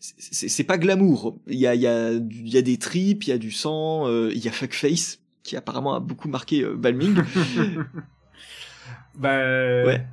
C'est 0.00 0.64
pas 0.64 0.78
glamour. 0.78 1.36
Il 1.46 1.58
y 1.58 1.66
a, 1.66 1.74
y, 1.74 1.86
a, 1.86 2.12
y 2.12 2.56
a 2.56 2.62
des 2.62 2.78
tripes, 2.78 3.24
il 3.24 3.30
y 3.30 3.32
a 3.32 3.38
du 3.38 3.50
sang, 3.50 4.08
il 4.08 4.38
y 4.38 4.48
a 4.48 4.52
Fuckface, 4.52 5.18
qui 5.42 5.56
apparemment 5.56 5.94
a 5.94 6.00
beaucoup 6.00 6.28
marqué 6.28 6.64
Balming. 6.64 7.22
Bah, 9.14 9.36
ouais. 9.84 10.06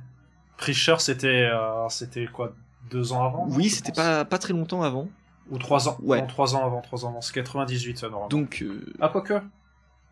Preacher, 0.56 0.96
c'était, 0.98 1.48
euh, 1.52 1.88
c'était 1.88 2.26
quoi, 2.26 2.54
deux 2.90 3.12
ans 3.12 3.24
avant 3.24 3.46
Oui, 3.50 3.68
c'était 3.68 3.92
pas, 3.92 4.24
pas 4.24 4.38
très 4.38 4.52
longtemps 4.52 4.82
avant. 4.82 5.08
Ou 5.50 5.58
trois 5.58 5.88
ans 5.88 5.96
Ouais. 6.02 6.26
trois 6.26 6.56
ans 6.56 6.66
avant, 6.66 6.80
trois 6.80 7.04
ans 7.04 7.10
avant. 7.10 7.20
C'est 7.20 7.34
98, 7.34 7.98
ça, 7.98 8.06
normalement. 8.08 8.28
Donc. 8.28 8.62
Euh... 8.62 8.84
Ah, 9.00 9.08
quoi 9.08 9.20
que 9.20 9.34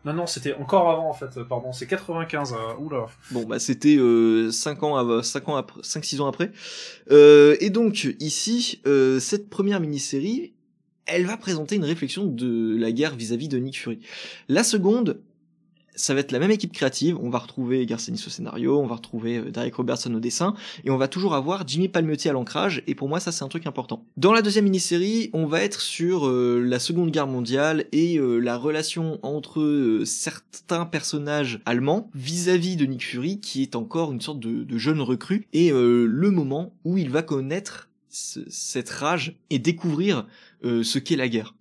non, 0.05 0.13
non, 0.13 0.27
c'était 0.27 0.53
encore 0.53 0.89
avant 0.89 1.09
en 1.09 1.13
fait, 1.13 1.41
pardon, 1.43 1.71
c'est 1.71 1.87
95, 1.87 2.53
euh, 2.53 2.55
oula. 2.79 3.07
Bon, 3.31 3.43
bah 3.43 3.57
c'était 3.57 3.97
euh, 3.97 4.51
5 4.51 4.83
ans, 4.83 4.95
avant, 4.95 5.23
5 5.23 5.49
ans 5.49 5.55
après, 5.55 5.81
5-6 5.81 6.21
ans 6.21 6.27
après. 6.27 6.51
Euh, 7.09 7.57
et 7.59 7.71
donc, 7.71 8.15
ici, 8.19 8.81
euh, 8.85 9.19
cette 9.19 9.49
première 9.49 9.79
mini-série, 9.79 10.53
elle 11.07 11.25
va 11.25 11.37
présenter 11.37 11.75
une 11.75 11.83
réflexion 11.83 12.25
de 12.25 12.77
la 12.77 12.91
guerre 12.91 13.15
vis-à-vis 13.15 13.47
-vis 13.47 13.51
de 13.51 13.57
Nick 13.57 13.79
Fury. 13.79 13.99
La 14.47 14.63
seconde, 14.63 15.21
ça 15.95 16.13
va 16.13 16.19
être 16.19 16.31
la 16.31 16.39
même 16.39 16.51
équipe 16.51 16.71
créative. 16.71 17.17
On 17.21 17.29
va 17.29 17.39
retrouver 17.39 17.85
Garcenis 17.85 18.23
au 18.27 18.29
scénario, 18.29 18.79
on 18.79 18.87
va 18.87 18.95
retrouver 18.95 19.37
euh, 19.37 19.51
Derek 19.51 19.75
Robertson 19.75 20.13
au 20.13 20.19
dessin, 20.19 20.53
et 20.83 20.89
on 20.89 20.97
va 20.97 21.07
toujours 21.07 21.35
avoir 21.35 21.67
Jimmy 21.67 21.89
Palmiotti 21.89 22.29
à 22.29 22.33
l'ancrage. 22.33 22.83
Et 22.87 22.95
pour 22.95 23.09
moi, 23.09 23.19
ça 23.19 23.31
c'est 23.31 23.43
un 23.43 23.47
truc 23.47 23.67
important. 23.67 24.05
Dans 24.17 24.33
la 24.33 24.41
deuxième 24.41 24.65
mini-série, 24.65 25.29
on 25.33 25.45
va 25.45 25.63
être 25.63 25.81
sur 25.81 26.27
euh, 26.27 26.61
la 26.63 26.79
Seconde 26.79 27.11
Guerre 27.11 27.27
mondiale 27.27 27.85
et 27.91 28.17
euh, 28.17 28.39
la 28.39 28.57
relation 28.57 29.19
entre 29.23 30.01
certains 30.05 30.85
personnages 30.85 31.61
allemands 31.65 32.09
vis-à-vis 32.13 32.75
de 32.75 32.85
Nick 32.85 33.05
Fury, 33.05 33.39
qui 33.39 33.61
est 33.61 33.75
encore 33.75 34.11
une 34.11 34.21
sorte 34.21 34.39
de, 34.39 34.63
de 34.63 34.77
jeune 34.77 35.01
recrue, 35.01 35.47
et 35.53 35.71
le 35.71 36.31
moment 36.31 36.73
où 36.83 36.97
il 36.97 37.09
va 37.09 37.21
connaître 37.21 37.89
cette 38.09 38.89
rage 38.89 39.35
et 39.49 39.59
découvrir 39.59 40.25
ce 40.63 40.99
qu'est 40.99 41.15
la 41.15 41.27
guerre. 41.27 41.53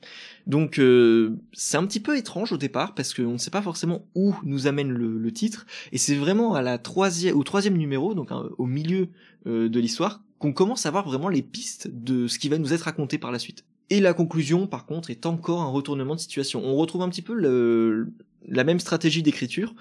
Donc 0.47 0.79
euh, 0.79 1.37
c'est 1.53 1.77
un 1.77 1.87
petit 1.87 2.01
peu 2.01 2.17
étrange 2.17 2.53
au 2.53 2.57
départ 2.57 2.95
parce 2.95 3.15
qu'on 3.15 3.33
ne 3.33 3.39
sait 3.39 3.51
pas 3.51 3.63
forcément 3.63 4.07
où 4.15 4.35
nous 4.45 4.67
amène 4.67 4.91
le, 4.91 5.33
titre 5.33 5.67
et 5.91 5.99
c'est 5.99 6.15
vraiment 6.15 6.55
à 6.55 6.63
la 6.63 6.79
troisième, 6.79 7.37
au 7.37 7.43
troisième 7.43 7.77
numéro, 7.77 8.15
donc 8.15 8.31
hein, 8.31 8.49
au 8.59 8.67
milieu 8.67 9.09
euh, 9.47 9.69
de 9.69 9.81
l'histoire, 9.81 10.23
qu'on 10.39 10.53
commence 10.53 10.85
à 10.87 10.91
voir 10.91 11.07
vraiment 11.07 11.29
les 11.29 11.43
pistes 11.43 11.89
de 11.91 12.29
ce 12.29 12.39
qui 12.39 12.49
va 12.49 12.59
nous 12.59 12.73
être 12.75 12.83
raconté 12.83 13.19
par 13.19 13.33
la 13.33 13.39
suite. 13.39 13.65
Et 13.91 14.01
la 14.01 14.15
conclusion, 14.15 14.67
par 14.67 14.87
contre, 14.87 15.11
est 15.11 15.27
encore 15.27 15.63
un 15.63 15.69
retournement 15.69 16.15
de 16.15 16.21
situation. 16.21 16.63
On 16.65 16.77
retrouve 16.77 17.03
un 17.03 17.09
petit 17.09 17.23
peu 17.23 17.35
le, 17.35 18.13
la 18.47 18.65
même 18.65 18.81
stratégie 18.81 19.23
d'écriture 19.23 19.75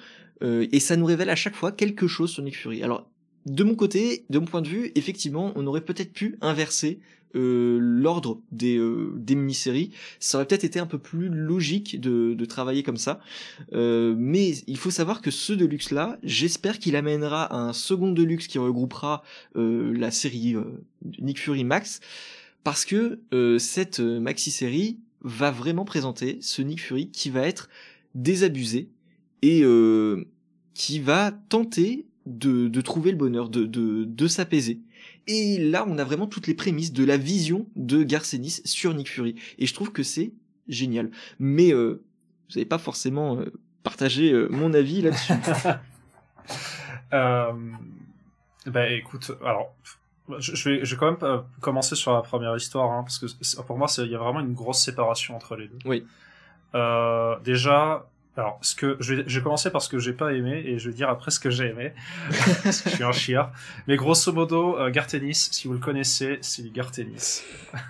euh, 0.43 0.67
et 0.71 0.79
ça 0.79 0.95
nous 0.95 1.05
révèle 1.05 1.29
à 1.29 1.35
chaque 1.35 1.55
fois 1.55 1.71
quelque 1.71 2.07
chose 2.07 2.31
sur 2.31 2.43
Nick 2.43 2.57
Fury. 2.57 2.83
Alors 2.83 3.09
de 3.45 3.63
mon 3.63 3.75
côté, 3.75 4.25
de 4.29 4.39
mon 4.39 4.45
point 4.45 4.61
de 4.61 4.69
vue, 4.69 4.91
effectivement, 4.95 5.51
on 5.55 5.67
aurait 5.67 5.81
peut-être 5.81 6.13
pu 6.13 6.37
inverser 6.41 6.99
euh, 7.35 7.79
l'ordre 7.81 8.39
des, 8.51 8.77
euh, 8.77 9.11
des 9.15 9.33
mini-séries. 9.33 9.89
Ça 10.19 10.37
aurait 10.37 10.45
peut-être 10.45 10.65
été 10.65 10.79
un 10.79 10.85
peu 10.85 10.99
plus 10.99 11.29
logique 11.29 11.99
de, 11.99 12.35
de 12.35 12.45
travailler 12.45 12.83
comme 12.83 12.97
ça. 12.97 13.19
Euh, 13.73 14.13
mais 14.15 14.51
il 14.67 14.77
faut 14.77 14.91
savoir 14.91 15.19
que 15.19 15.31
ce 15.31 15.51
Deluxe-là, 15.51 16.19
j'espère 16.21 16.77
qu'il 16.77 16.95
amènera 16.95 17.55
un 17.55 17.73
second 17.73 18.11
Deluxe 18.11 18.45
qui 18.45 18.59
regroupera 18.59 19.23
la 19.55 20.11
série 20.11 20.55
Nick 21.19 21.39
Fury 21.39 21.63
Max. 21.63 22.01
Parce 22.63 22.85
que 22.85 23.19
cette 23.59 23.99
maxi-série 23.99 24.99
va 25.21 25.51
vraiment 25.51 25.85
présenter 25.85 26.37
ce 26.41 26.61
Nick 26.61 26.81
Fury 26.81 27.09
qui 27.09 27.29
va 27.29 27.47
être 27.47 27.69
désabusé 28.15 28.89
et 29.41 29.63
qui 30.73 30.99
va 30.99 31.31
tenter 31.49 32.05
de, 32.25 32.67
de 32.67 32.81
trouver 32.81 33.11
le 33.11 33.17
bonheur, 33.17 33.49
de, 33.49 33.65
de, 33.65 34.05
de 34.05 34.27
s'apaiser. 34.27 34.79
Et 35.27 35.57
là, 35.57 35.85
on 35.87 35.97
a 35.97 36.03
vraiment 36.03 36.27
toutes 36.27 36.47
les 36.47 36.53
prémices 36.53 36.93
de 36.93 37.03
la 37.03 37.17
vision 37.17 37.67
de 37.75 38.03
Garcenis 38.03 38.61
sur 38.65 38.93
Nick 38.93 39.09
Fury. 39.09 39.35
Et 39.57 39.65
je 39.65 39.73
trouve 39.73 39.91
que 39.91 40.03
c'est 40.03 40.33
génial. 40.67 41.11
Mais 41.39 41.73
euh, 41.73 42.03
vous 42.49 42.55
n'avez 42.55 42.65
pas 42.65 42.77
forcément 42.77 43.37
euh, 43.37 43.51
partagé 43.83 44.31
euh, 44.31 44.47
mon 44.49 44.73
avis 44.73 45.01
là-dessus. 45.01 45.33
euh, 47.13 47.51
bah 48.65 48.89
écoute, 48.91 49.31
alors 49.43 49.75
je 50.39 50.69
vais, 50.69 50.85
je 50.85 50.95
vais 50.95 50.99
quand 50.99 51.11
même 51.11 51.17
euh, 51.23 51.41
commencer 51.59 51.95
sur 51.95 52.13
la 52.13 52.21
première 52.21 52.55
histoire, 52.55 52.91
hein, 52.91 53.03
parce 53.03 53.19
que 53.19 53.61
pour 53.63 53.77
moi, 53.77 53.87
il 53.97 54.11
y 54.11 54.15
a 54.15 54.17
vraiment 54.17 54.39
une 54.39 54.53
grosse 54.53 54.79
séparation 54.79 55.35
entre 55.35 55.55
les 55.55 55.67
deux. 55.67 55.79
Oui. 55.85 56.05
Euh, 56.75 57.37
déjà, 57.43 58.07
alors, 58.35 58.57
ce 58.61 58.73
que 58.73 58.97
je 58.99 59.13
vais, 59.13 59.23
je 59.27 59.37
vais 59.37 59.43
commencer 59.43 59.69
par 59.69 59.83
ce 59.83 59.89
que 59.89 59.99
j'ai 59.99 60.13
pas 60.13 60.33
aimé 60.33 60.63
et 60.65 60.79
je 60.79 60.89
vais 60.89 60.95
dire 60.95 61.07
après 61.07 61.29
ce 61.29 61.39
que 61.39 61.51
j'ai 61.51 61.67
aimé. 61.67 61.93
parce 62.63 62.81
que 62.81 62.89
je 62.89 62.95
suis 62.95 63.03
un 63.03 63.11
chieur. 63.11 63.51
Mais 63.87 63.95
grosso 63.95 64.33
modo, 64.33 64.77
euh, 64.79 64.89
Gartenis, 64.89 65.49
si 65.51 65.67
vous 65.67 65.73
le 65.73 65.79
connaissez, 65.79 66.39
c'est 66.41 66.63
du 66.63 66.71
Gartenis. 66.71 67.43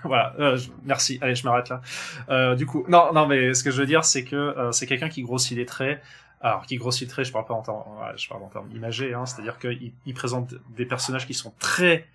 voilà. 0.03 0.35
Euh, 0.39 0.59
merci. 0.83 1.17
Allez, 1.21 1.35
je 1.35 1.45
m'arrête 1.45 1.69
là. 1.69 1.81
Euh, 2.29 2.55
du 2.55 2.65
coup, 2.65 2.83
non, 2.89 3.13
non, 3.13 3.25
mais 3.25 3.53
ce 3.53 3.63
que 3.63 3.71
je 3.71 3.79
veux 3.79 3.88
dire, 3.88 4.03
c'est 4.03 4.25
que 4.25 4.35
euh, 4.35 4.73
c'est 4.73 4.85
quelqu'un 4.85 5.07
qui 5.07 5.21
grossit 5.21 5.57
les 5.57 5.65
traits. 5.65 6.01
Alors, 6.41 6.65
qui 6.65 6.75
grossit 6.75 7.07
les 7.07 7.12
traits, 7.12 7.25
je 7.25 7.31
parle 7.31 7.45
pas 7.45 7.53
en 7.53 7.62
termes, 7.62 7.83
je 8.17 8.27
parle 8.27 8.43
en 8.43 8.50
termes 8.50 8.69
imagés, 8.75 9.13
hein, 9.13 9.25
c'est-à-dire 9.25 9.57
qu'il 9.59 9.93
il 10.05 10.13
présente 10.13 10.55
des 10.75 10.85
personnages 10.85 11.25
qui 11.25 11.33
sont 11.33 11.53
très, 11.57 12.05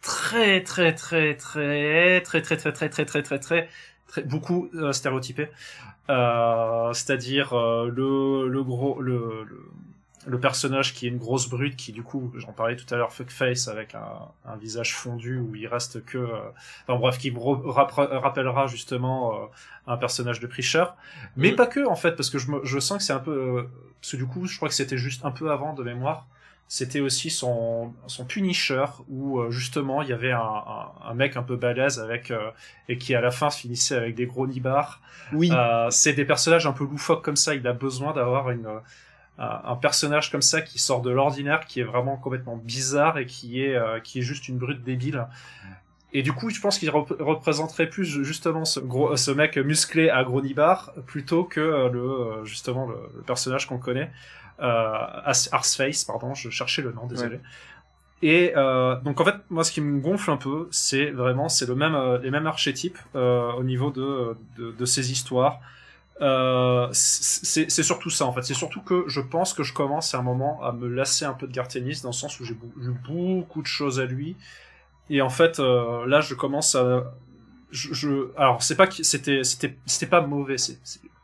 très, 0.00 0.60
très, 0.64 0.92
très, 0.92 1.36
très, 1.36 2.20
très, 2.22 2.40
très, 2.42 2.56
très, 2.56 2.56
très, 2.56 2.72
très, 2.72 2.88
très, 2.88 3.04
très, 3.04 3.22
très, 3.22 3.38
très, 3.38 3.68
beaucoup 4.26 4.70
stéréotypés. 4.92 5.48
Euh, 6.10 6.92
c'est-à-dire 6.92 7.52
euh, 7.52 7.88
le, 7.88 8.48
le 8.48 8.64
gros 8.64 9.00
le, 9.00 9.46
le, 10.26 10.40
personnage 10.40 10.94
qui 10.94 11.06
est 11.06 11.10
une 11.10 11.18
grosse 11.18 11.48
brute 11.48 11.76
qui 11.76 11.92
du 11.92 12.02
coup 12.02 12.32
j'en 12.34 12.52
parlais 12.52 12.74
tout 12.74 12.92
à 12.92 12.96
l'heure 12.96 13.12
fuckface 13.12 13.68
avec 13.68 13.94
un, 13.94 14.28
un, 14.44 14.56
visage 14.56 14.96
fondu 14.96 15.38
où 15.38 15.54
il 15.54 15.68
reste 15.68 16.04
que 16.04 16.18
euh, 16.18 16.38
enfin 16.82 16.98
bref 16.98 17.18
qui 17.18 17.32
rappellera 17.32 18.66
justement 18.66 19.48
un 19.86 19.96
personnage 19.96 20.40
de 20.40 20.48
Preacher 20.48 20.86
mais 21.36 21.52
mm. 21.52 21.56
pas 21.56 21.66
que 21.66 21.86
en 21.86 21.94
fait 21.94 22.16
parce 22.16 22.30
que 22.30 22.38
je, 22.38 22.50
je 22.64 22.78
sens 22.80 22.98
que 22.98 23.04
c'est 23.04 23.12
un 23.12 23.20
peu 23.20 23.68
parce 24.00 24.10
que 24.10 24.16
du 24.16 24.26
coup 24.26 24.46
je 24.46 24.56
crois 24.56 24.68
que 24.68 24.74
c'était 24.74 24.98
juste 24.98 25.24
un 25.24 25.30
peu 25.30 25.52
avant 25.52 25.72
de 25.72 25.84
mémoire 25.84 26.26
c'était 26.72 27.00
aussi 27.00 27.28
son, 27.28 27.92
son 28.06 28.24
Punisher 28.24 28.86
où 29.10 29.38
euh, 29.38 29.50
justement 29.50 30.00
il 30.00 30.08
y 30.08 30.12
avait 30.14 30.32
un, 30.32 30.38
un, 30.38 30.90
un, 31.04 31.12
mec 31.12 31.36
un 31.36 31.42
peu 31.42 31.56
balèze 31.56 32.00
avec 32.00 32.30
euh, 32.30 32.50
et 32.88 32.96
qui 32.96 33.14
à 33.14 33.20
la 33.20 33.30
fin 33.30 33.50
finissait 33.50 33.94
avec 33.94 34.14
des 34.14 34.24
gros 34.24 34.46
nibards. 34.46 35.02
Oui. 35.34 35.50
Euh, 35.52 35.90
c'est 35.90 36.14
des 36.14 36.24
personnages 36.24 36.66
un 36.66 36.72
peu 36.72 36.84
loufoques 36.84 37.22
comme 37.22 37.36
ça. 37.36 37.54
Il 37.54 37.66
a 37.66 37.74
besoin 37.74 38.14
d'avoir 38.14 38.48
une 38.50 38.80
un 39.36 39.76
personnage 39.76 40.30
comme 40.30 40.40
ça 40.40 40.62
qui 40.62 40.78
sort 40.78 41.02
de 41.02 41.10
l'ordinaire, 41.10 41.66
qui 41.66 41.80
est 41.80 41.84
vraiment 41.84 42.16
complètement 42.16 42.56
bizarre 42.56 43.18
et 43.18 43.26
qui 43.26 43.60
est 43.60 43.78
qui 44.02 44.20
est 44.20 44.22
juste 44.22 44.48
une 44.48 44.56
brute 44.56 44.82
débile. 44.82 45.26
Et 46.14 46.22
du 46.22 46.32
coup, 46.32 46.48
je 46.48 46.60
pense 46.60 46.78
qu'il 46.78 46.90
représenterait 46.90 47.88
plus 47.88 48.22
justement 48.22 48.64
ce, 48.64 48.80
gros, 48.80 49.16
ce 49.16 49.30
mec 49.30 49.56
musclé 49.58 50.10
à 50.10 50.22
gros 50.24 50.40
nibards 50.40 50.92
plutôt 51.06 51.44
que 51.44 51.90
le 51.92 52.44
justement 52.44 52.86
le, 52.86 52.96
le 53.16 53.22
personnage 53.22 53.66
qu'on 53.66 53.78
connaît 53.78 54.10
euh, 54.62 55.32
Arseface, 55.52 56.04
pardon, 56.04 56.34
je 56.34 56.48
cherchais 56.50 56.82
le 56.82 56.92
nom, 56.92 57.06
désolé. 57.06 57.40
Et 58.24 58.52
euh, 58.56 58.94
donc 59.00 59.20
en 59.20 59.24
fait, 59.24 59.34
moi, 59.50 59.64
ce 59.64 59.72
qui 59.72 59.80
me 59.80 60.00
gonfle 60.00 60.30
un 60.30 60.36
peu, 60.36 60.68
c'est 60.70 61.10
vraiment, 61.10 61.48
c'est 61.48 61.66
le 61.66 61.74
même, 61.74 61.96
euh, 61.96 62.18
les 62.18 62.30
mêmes 62.30 62.46
archétypes 62.46 62.98
euh, 63.16 63.52
au 63.54 63.64
niveau 63.64 63.90
de, 63.90 64.36
de, 64.56 64.70
de 64.70 64.84
ces 64.84 65.10
histoires. 65.10 65.58
C'est 66.92 67.82
surtout 67.82 68.10
ça 68.10 68.24
en 68.26 68.32
fait. 68.32 68.42
C'est 68.42 68.54
surtout 68.54 68.80
que 68.80 69.02
je 69.08 69.20
pense 69.20 69.54
que 69.54 69.64
je 69.64 69.72
commence 69.72 70.14
à 70.14 70.18
un 70.18 70.22
moment 70.22 70.62
à 70.62 70.70
me 70.70 70.86
lasser 70.86 71.24
un 71.24 71.32
peu 71.32 71.48
de 71.48 71.52
Gartenis 71.52 72.00
dans 72.02 72.10
le 72.10 72.14
sens 72.14 72.38
où 72.38 72.44
j'ai 72.44 72.54
beaucoup 73.08 73.60
de 73.60 73.66
choses 73.66 73.98
à 73.98 74.04
lui. 74.04 74.36
Et 75.10 75.20
en 75.20 75.30
fait, 75.30 75.58
là, 75.58 76.20
je 76.20 76.34
commence 76.34 76.76
à, 76.76 77.12
je, 77.72 77.92
je... 77.92 78.30
alors 78.36 78.62
c'est 78.62 78.76
pas 78.76 78.88
c'était 78.88 79.42
c'était 79.42 79.76
c'était 79.84 80.06
pas 80.06 80.20
mauvais. 80.20 80.58
C'est 80.58 80.78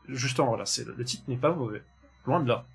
justement 0.09 0.49
voilà, 0.49 0.65
c'est 0.65 0.85
le 0.85 1.05
titre 1.05 1.23
n'est 1.29 1.37
pas 1.37 1.53
mauvais, 1.53 1.81
loin 2.25 2.41
de 2.41 2.49
là. 2.49 2.65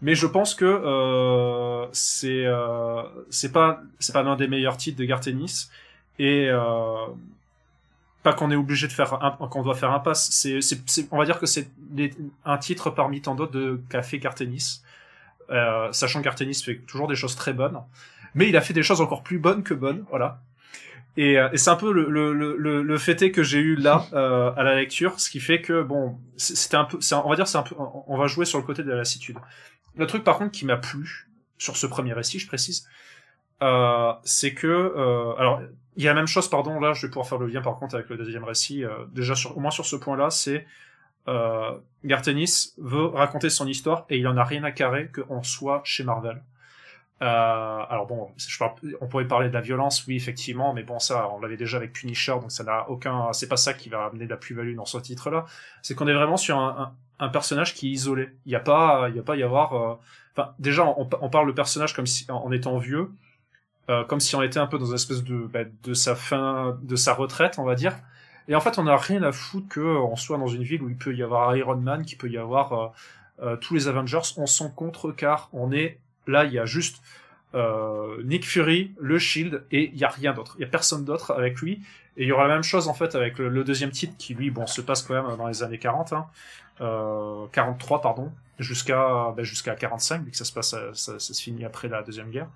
Mais 0.00 0.14
je 0.14 0.26
pense 0.26 0.54
que 0.54 0.64
euh, 0.64 1.86
c'est 1.92 2.46
euh, 2.46 3.02
c'est 3.30 3.52
pas 3.52 3.80
c'est 3.98 4.12
pas 4.12 4.22
l'un 4.22 4.36
des 4.36 4.46
meilleurs 4.46 4.76
titres 4.76 4.98
de 4.98 5.04
Gartenis 5.04 5.68
et 6.18 6.48
euh, 6.48 7.06
pas 8.22 8.32
qu'on 8.32 8.50
est 8.50 8.56
obligé 8.56 8.86
de 8.86 8.92
faire 8.92 9.18
qu'on 9.50 9.62
doit 9.62 9.74
faire 9.74 9.90
un 9.90 9.98
pass. 9.98 10.30
C'est 10.30 10.60
on 11.10 11.18
va 11.18 11.24
dire 11.24 11.40
que 11.40 11.46
c'est 11.46 11.68
un 12.44 12.58
titre 12.58 12.90
parmi 12.90 13.20
tant 13.22 13.34
d'autres 13.34 13.52
de 13.52 13.80
qu'a 13.88 14.02
fait 14.02 14.18
Gartenis. 14.18 14.82
Euh, 15.50 15.90
sachant 15.92 16.20
que 16.20 16.28
fait 16.28 16.76
toujours 16.86 17.08
des 17.08 17.14
choses 17.14 17.34
très 17.34 17.54
bonnes, 17.54 17.80
mais 18.34 18.48
il 18.50 18.56
a 18.56 18.60
fait 18.60 18.74
des 18.74 18.82
choses 18.82 19.00
encore 19.00 19.22
plus 19.22 19.38
bonnes 19.38 19.62
que 19.62 19.72
bonnes, 19.72 20.04
voilà. 20.10 20.40
Et, 21.16 21.38
euh, 21.38 21.48
et 21.52 21.56
c'est 21.56 21.70
un 21.70 21.76
peu 21.76 21.92
le, 21.92 22.08
le, 22.08 22.32
le, 22.32 22.82
le 22.82 22.98
fait 22.98 23.32
que 23.32 23.42
j'ai 23.42 23.58
eu 23.58 23.74
là 23.74 24.06
euh, 24.12 24.52
à 24.56 24.62
la 24.62 24.76
lecture, 24.76 25.18
ce 25.18 25.30
qui 25.30 25.40
fait 25.40 25.60
que 25.60 25.82
bon, 25.82 26.18
c'était 26.36 26.76
un 26.76 26.84
peu, 26.84 26.98
on 27.12 27.28
va 27.28 27.34
dire, 27.36 27.48
c'est 27.48 27.58
un 27.58 27.62
peu, 27.62 27.74
on 27.78 28.16
va 28.16 28.26
jouer 28.28 28.44
sur 28.44 28.58
le 28.58 28.64
côté 28.64 28.84
de 28.84 28.90
la 28.90 28.96
lassitude. 28.96 29.36
Le 29.96 30.06
truc 30.06 30.22
par 30.22 30.38
contre 30.38 30.52
qui 30.52 30.64
m'a 30.64 30.76
plu 30.76 31.28
sur 31.58 31.76
ce 31.76 31.86
premier 31.88 32.12
récit, 32.12 32.38
je 32.38 32.46
précise, 32.46 32.86
euh, 33.62 34.12
c'est 34.22 34.54
que 34.54 34.68
euh, 34.68 35.32
alors 35.38 35.60
il 35.96 36.04
y 36.04 36.06
a 36.06 36.12
la 36.12 36.14
même 36.14 36.28
chose, 36.28 36.48
pardon, 36.48 36.78
là 36.78 36.92
je 36.92 37.06
vais 37.06 37.08
pouvoir 37.10 37.26
faire 37.26 37.38
le 37.38 37.48
lien 37.48 37.62
par 37.62 37.74
contre 37.74 37.96
avec 37.96 38.08
le 38.08 38.16
deuxième 38.16 38.44
récit. 38.44 38.84
Euh, 38.84 38.90
déjà 39.12 39.34
sur, 39.34 39.56
au 39.56 39.60
moins 39.60 39.72
sur 39.72 39.86
ce 39.86 39.96
point-là, 39.96 40.30
c'est 40.30 40.64
euh, 41.26 41.72
Gartenis 42.04 42.74
veut 42.78 43.06
raconter 43.06 43.50
son 43.50 43.66
histoire 43.66 44.06
et 44.08 44.18
il 44.18 44.28
en 44.28 44.36
a 44.36 44.44
rien 44.44 44.62
à 44.62 44.70
carrer 44.70 45.10
qu'on 45.10 45.42
soit 45.42 45.80
chez 45.84 46.04
Marvel. 46.04 46.40
Euh, 47.20 47.26
alors 47.88 48.06
bon, 48.06 48.30
je 48.36 48.58
parle, 48.58 48.74
on 49.00 49.08
pourrait 49.08 49.26
parler 49.26 49.48
de 49.48 49.54
la 49.54 49.60
violence, 49.60 50.06
oui 50.06 50.14
effectivement, 50.14 50.72
mais 50.72 50.84
bon 50.84 51.00
ça, 51.00 51.28
on 51.30 51.40
l'avait 51.40 51.56
déjà 51.56 51.76
avec 51.76 51.92
Punisher, 51.92 52.32
donc 52.32 52.52
ça 52.52 52.62
n'a 52.62 52.88
aucun, 52.88 53.32
c'est 53.32 53.48
pas 53.48 53.56
ça 53.56 53.74
qui 53.74 53.88
va 53.88 54.04
amener 54.04 54.26
de 54.26 54.30
la 54.30 54.36
plus-value 54.36 54.76
dans 54.76 54.84
ce 54.84 54.98
titre-là. 54.98 55.44
C'est 55.82 55.96
qu'on 55.96 56.06
est 56.06 56.14
vraiment 56.14 56.36
sur 56.36 56.56
un, 56.58 56.94
un 57.18 57.28
personnage 57.28 57.74
qui 57.74 57.88
est 57.88 57.90
isolé. 57.90 58.30
Il 58.46 58.50
n'y 58.50 58.54
a 58.54 58.60
pas, 58.60 59.08
il 59.08 59.16
y 59.16 59.18
a 59.18 59.22
pas 59.22 59.36
y 59.36 59.42
avoir. 59.42 59.74
Euh, 59.74 59.94
enfin, 60.36 60.54
déjà, 60.58 60.84
on, 60.84 61.08
on, 61.20 61.30
parle 61.30 61.46
le 61.46 61.54
personnage 61.54 61.94
comme 61.94 62.06
si 62.06 62.26
en 62.30 62.50
étant 62.52 62.78
vieux, 62.78 63.10
euh, 63.90 64.04
comme 64.04 64.20
si 64.20 64.36
on 64.36 64.42
était 64.42 64.58
un 64.58 64.66
peu 64.66 64.78
dans 64.78 64.86
une 64.86 64.94
espèce 64.94 65.24
de 65.24 65.46
bah, 65.46 65.64
de 65.82 65.94
sa 65.94 66.14
fin, 66.14 66.78
de 66.82 66.96
sa 66.96 67.14
retraite, 67.14 67.58
on 67.58 67.64
va 67.64 67.74
dire. 67.74 67.96
Et 68.48 68.54
en 68.54 68.60
fait, 68.60 68.78
on 68.78 68.84
n'a 68.84 68.96
rien 68.96 69.22
à 69.22 69.32
foutre 69.32 69.68
que 69.68 69.80
on 69.80 70.16
soit 70.16 70.38
dans 70.38 70.46
une 70.46 70.62
ville 70.62 70.82
où 70.82 70.88
il 70.88 70.96
peut 70.96 71.14
y 71.14 71.22
avoir 71.22 71.54
Iron 71.56 71.76
Man, 71.76 72.04
qu'il 72.04 72.18
peut 72.18 72.30
y 72.30 72.38
avoir 72.38 72.72
euh, 72.72 72.88
euh 73.40 73.56
tous 73.56 73.74
les 73.74 73.88
Avengers. 73.88 74.20
On 74.36 74.46
s'en 74.46 74.70
contre 74.70 75.12
car 75.12 75.48
on 75.52 75.72
est 75.72 76.00
là. 76.28 76.44
Il 76.44 76.52
y 76.52 76.58
a 76.58 76.64
juste 76.64 77.02
euh, 77.54 78.22
Nick 78.24 78.46
Fury, 78.46 78.92
le 79.00 79.18
Shield, 79.18 79.64
et 79.70 79.90
il 79.92 79.98
y 79.98 80.04
a 80.04 80.08
rien 80.08 80.32
d'autre. 80.32 80.54
Il 80.58 80.62
y 80.62 80.64
a 80.64 80.68
personne 80.68 81.04
d'autre 81.04 81.32
avec 81.32 81.60
lui. 81.60 81.80
Et 82.16 82.24
il 82.24 82.28
y 82.28 82.32
aura 82.32 82.46
la 82.46 82.54
même 82.54 82.64
chose 82.64 82.88
en 82.88 82.94
fait 82.94 83.14
avec 83.14 83.38
le, 83.38 83.64
deuxième 83.64 83.90
titre 83.90 84.14
qui 84.18 84.34
lui 84.34 84.50
bon 84.50 84.66
se 84.66 84.80
passe 84.80 85.02
quand 85.02 85.14
même 85.14 85.36
dans 85.36 85.46
les 85.46 85.62
années 85.62 85.78
40, 85.78 86.12
hein, 86.12 86.26
euh, 86.80 87.46
43 87.52 88.00
pardon, 88.00 88.32
jusqu'à 88.58 89.32
ben, 89.36 89.44
jusqu'à 89.44 89.76
45 89.76 90.24
vu 90.24 90.32
que 90.32 90.36
ça 90.36 90.44
se 90.44 90.52
passe 90.52 90.74
ça, 90.94 91.18
se 91.20 91.32
finit 91.40 91.64
après 91.64 91.86
la 91.86 92.02
deuxième 92.02 92.30
guerre. 92.30 92.48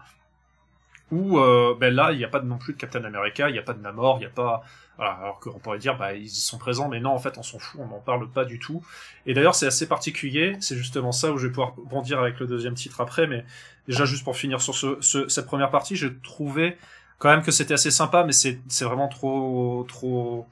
Où 1.12 1.38
euh, 1.38 1.76
ben 1.78 1.94
là 1.94 2.10
il 2.12 2.18
n'y 2.18 2.24
a 2.24 2.28
pas 2.28 2.40
non 2.40 2.56
plus 2.56 2.72
de 2.72 2.78
Captain 2.78 3.04
America, 3.04 3.48
il 3.50 3.52
n'y 3.52 3.58
a 3.58 3.62
pas 3.62 3.74
de 3.74 3.82
Namor, 3.82 4.16
il 4.16 4.20
n'y 4.20 4.26
a 4.26 4.30
pas 4.30 4.62
voilà, 4.96 5.12
alors 5.12 5.38
qu'on 5.40 5.58
pourrait 5.58 5.78
dire 5.78 5.96
bah 5.98 6.14
ils 6.14 6.24
y 6.24 6.30
sont 6.30 6.56
présents, 6.56 6.88
mais 6.88 7.00
non 7.00 7.10
en 7.10 7.18
fait 7.18 7.36
on 7.36 7.42
s'en 7.42 7.58
fout, 7.58 7.80
on 7.82 7.86
n'en 7.86 8.00
parle 8.00 8.30
pas 8.30 8.46
du 8.46 8.58
tout. 8.58 8.82
Et 9.26 9.34
d'ailleurs 9.34 9.54
c'est 9.54 9.66
assez 9.66 9.86
particulier, 9.86 10.56
c'est 10.60 10.74
justement 10.76 11.12
ça 11.12 11.30
où 11.30 11.36
je 11.36 11.46
vais 11.46 11.52
pouvoir 11.52 11.74
bondir 11.74 12.18
avec 12.18 12.40
le 12.40 12.46
deuxième 12.46 12.74
titre 12.74 13.02
après, 13.02 13.26
mais 13.26 13.44
déjà 13.86 14.06
juste 14.06 14.24
pour 14.24 14.36
finir 14.36 14.62
sur 14.62 14.74
ce, 14.74 14.96
ce 15.00 15.28
cette 15.28 15.46
première 15.46 15.70
partie, 15.70 15.96
j'ai 15.96 16.16
trouvé 16.18 16.78
quand 17.18 17.28
même 17.28 17.42
que 17.42 17.52
c'était 17.52 17.74
assez 17.74 17.90
sympa, 17.90 18.24
mais 18.24 18.32
c'est 18.32 18.58
vraiment 18.82 19.08
trop 19.08 19.84
trop. 19.88 20.48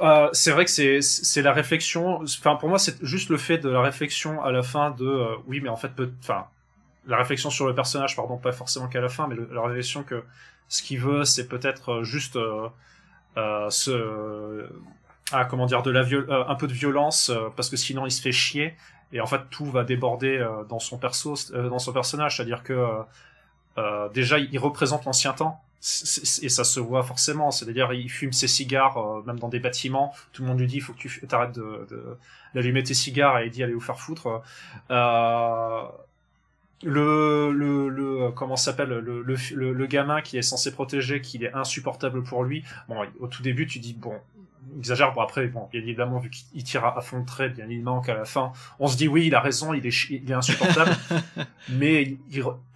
Euh, 0.00 0.28
c'est 0.32 0.50
vrai 0.50 0.64
que 0.66 0.70
c'est 0.70 1.00
c'est 1.00 1.42
la 1.42 1.52
réflexion. 1.52 2.22
Enfin 2.22 2.56
pour 2.56 2.68
moi 2.68 2.78
c'est 2.78 3.02
juste 3.02 3.30
le 3.30 3.38
fait 3.38 3.58
de 3.58 3.70
la 3.70 3.80
réflexion 3.80 4.42
à 4.42 4.52
la 4.52 4.62
fin 4.62 4.90
de 4.90 5.06
euh, 5.06 5.36
oui 5.46 5.60
mais 5.60 5.68
en 5.70 5.76
fait 5.76 5.88
peut 5.90 6.12
enfin 6.20 6.46
la 7.06 7.16
réflexion 7.16 7.50
sur 7.50 7.66
le 7.66 7.74
personnage 7.74 8.16
pardon 8.16 8.36
pas 8.36 8.52
forcément 8.52 8.88
qu'à 8.88 9.00
la 9.00 9.08
fin 9.08 9.28
mais 9.28 9.36
la 9.50 9.62
réflexion 9.62 10.02
que 10.02 10.22
ce 10.68 10.82
qu'il 10.82 11.00
veut 11.00 11.24
c'est 11.24 11.48
peut-être 11.48 11.92
euh, 11.92 12.04
juste 12.04 12.36
euh, 12.36 12.68
ce 13.70 14.68
ah 15.32 15.44
comment 15.44 15.66
dire 15.66 15.82
de 15.82 15.90
la 15.90 16.02
viol 16.02 16.26
un 16.30 16.54
peu 16.54 16.66
de 16.66 16.72
violence 16.72 17.32
parce 17.56 17.70
que 17.70 17.76
sinon 17.76 18.06
il 18.06 18.10
se 18.10 18.20
fait 18.20 18.32
chier 18.32 18.76
et 19.12 19.20
en 19.20 19.26
fait 19.26 19.40
tout 19.50 19.66
va 19.66 19.84
déborder 19.84 20.46
dans 20.68 20.78
son 20.78 20.98
perso 20.98 21.34
dans 21.52 21.78
son 21.78 21.92
personnage 21.92 22.36
c'est 22.36 22.42
à 22.42 22.44
dire 22.44 22.62
que 22.62 23.04
euh, 23.78 24.08
déjà, 24.10 24.38
il 24.38 24.58
représente 24.58 25.04
l'ancien 25.04 25.32
temps. 25.32 25.60
et 26.42 26.48
ça 26.48 26.64
se 26.64 26.80
voit 26.80 27.02
forcément, 27.02 27.50
c'est-à-dire 27.50 27.92
il 27.92 28.08
fume 28.08 28.32
ses 28.32 28.48
cigares 28.48 28.96
euh, 28.96 29.22
même 29.26 29.38
dans 29.38 29.48
des 29.48 29.60
bâtiments. 29.60 30.14
Tout 30.32 30.42
le 30.42 30.48
monde 30.48 30.60
lui 30.60 30.66
dit 30.66 30.76
il 30.76 30.80
faut 30.80 30.94
que 30.94 31.00
tu 31.00 31.26
arrêtes 31.30 31.52
de, 31.52 31.86
d'allumer 32.54 32.82
tes 32.82 32.94
cigares 32.94 33.38
et 33.40 33.46
il 33.46 33.50
dit 33.50 33.62
allez 33.62 33.74
vous 33.74 33.80
faire 33.80 34.00
foutre. 34.00 34.42
Euh, 34.90 35.82
le, 36.82 37.52
le, 37.52 37.88
le 37.88 38.30
comment 38.32 38.56
s'appelle 38.56 38.88
le, 38.88 39.22
le, 39.22 39.72
le, 39.72 39.86
gamin 39.86 40.20
qui 40.20 40.38
est 40.38 40.42
censé 40.42 40.72
protéger, 40.72 41.20
qui 41.20 41.42
est 41.44 41.52
insupportable 41.52 42.22
pour 42.22 42.44
lui. 42.44 42.64
Bon, 42.88 42.96
au 43.20 43.26
tout 43.26 43.42
début 43.42 43.66
tu 43.66 43.78
dis 43.78 43.94
bon 43.94 44.18
exagère. 44.78 45.12
Bon 45.12 45.22
après, 45.22 45.46
bon, 45.46 45.68
bien 45.70 45.80
évidemment, 45.80 46.18
vu 46.18 46.30
qu'il 46.30 46.64
tire 46.64 46.84
à 46.84 47.00
fond 47.00 47.20
de 47.20 47.26
trait, 47.26 47.48
bien 47.48 47.66
évidemment 47.66 48.00
qu'à 48.00 48.14
la 48.14 48.24
fin, 48.24 48.52
on 48.78 48.86
se 48.86 48.96
dit 48.96 49.08
oui, 49.08 49.26
il 49.26 49.34
a 49.34 49.40
raison, 49.40 49.74
il 49.74 49.86
est, 49.86 50.10
il 50.10 50.30
est 50.30 50.34
insupportable. 50.34 50.90
mais 51.68 52.16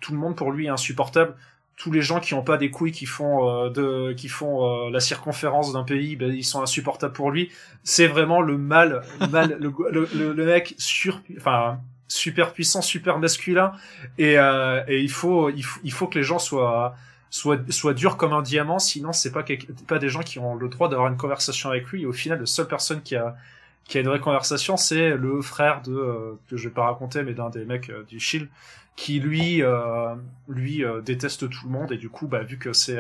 tout 0.01 0.13
le 0.13 0.19
monde 0.19 0.37
pour 0.37 0.53
lui 0.53 0.67
est 0.67 0.71
insupportable. 0.71 1.35
Tous 1.77 1.93
les 1.93 2.03
gens 2.03 2.19
qui 2.19 2.35
ont 2.35 2.43
pas 2.43 2.57
des 2.57 2.71
couilles 2.71 2.91
qui 2.91 3.07
font 3.07 3.49
euh, 3.49 3.71
de, 3.71 4.13
qui 4.13 4.29
font 4.29 4.65
euh, 4.65 4.91
la 4.91 4.99
circonférence 4.99 5.73
d'un 5.73 5.85
pays, 5.85 6.17
ben, 6.17 6.33
ils 6.33 6.45
sont 6.45 6.61
insupportables 6.61 7.13
pour 7.13 7.31
lui. 7.31 7.53
C'est 7.85 8.09
vraiment 8.09 8.41
le 8.41 8.59
mal, 8.59 9.03
mal, 9.31 9.57
le, 9.61 9.73
le, 9.93 10.33
le, 10.33 10.45
mec 10.45 10.75
sur, 10.77 11.21
enfin 11.37 11.79
super 12.09 12.53
puissant, 12.53 12.83
super 12.83 13.19
masculin, 13.19 13.73
et, 14.17 14.39
euh, 14.39 14.83
et 14.89 15.01
il 15.01 15.11
faut, 15.11 15.51
il 15.51 15.63
faut, 15.63 15.81
il 15.85 15.93
faut 15.93 16.07
que 16.07 16.19
les 16.19 16.25
gens 16.25 16.39
soient 16.39 16.97
soit 17.31 17.71
soit 17.71 17.95
dur 17.95 18.17
comme 18.17 18.33
un 18.33 18.43
diamant. 18.43 18.79
Sinon 18.79 19.13
c'est 19.13 19.33
pas 19.33 19.45
pas 19.87 19.99
des 19.99 20.09
gens 20.09 20.23
qui 20.23 20.39
ont 20.39 20.55
le 20.55 20.69
droit 20.69 20.89
d'avoir 20.89 21.09
une 21.09 21.17
conversation 21.17 21.71
avec 21.71 21.87
lui. 21.89 22.03
Et 22.03 22.07
au 22.07 22.13
final 22.13 22.41
la 22.41 22.47
seule 22.47 22.69
personne 22.69 23.03
qui 23.03 23.17
a 23.17 23.37
qui 23.85 23.99
a 23.99 24.01
une 24.03 24.09
vraie 24.09 24.21
conversation 24.21 24.77
c'est 24.77 25.17
le 25.17 25.41
frère 25.43 25.83
de 25.83 25.93
euh, 25.93 26.39
que 26.49 26.57
je 26.57 26.69
vais 26.69 26.75
pas 26.75 26.85
raconter 26.85 27.23
mais 27.23 27.33
d'un 27.35 27.51
des 27.51 27.65
mecs 27.65 27.91
euh, 27.91 28.05
du 28.05 28.21
Shield 28.21 28.49
qui 28.97 29.21
lui 29.21 29.63
euh, 29.63 30.15
lui 30.49 30.85
déteste 31.05 31.49
tout 31.49 31.67
le 31.67 31.71
monde. 31.71 31.93
Et 31.93 31.99
du 31.99 32.09
coup 32.09 32.27
bah 32.27 32.43
vu 32.43 32.59
que 32.59 32.73
c'est 32.73 32.99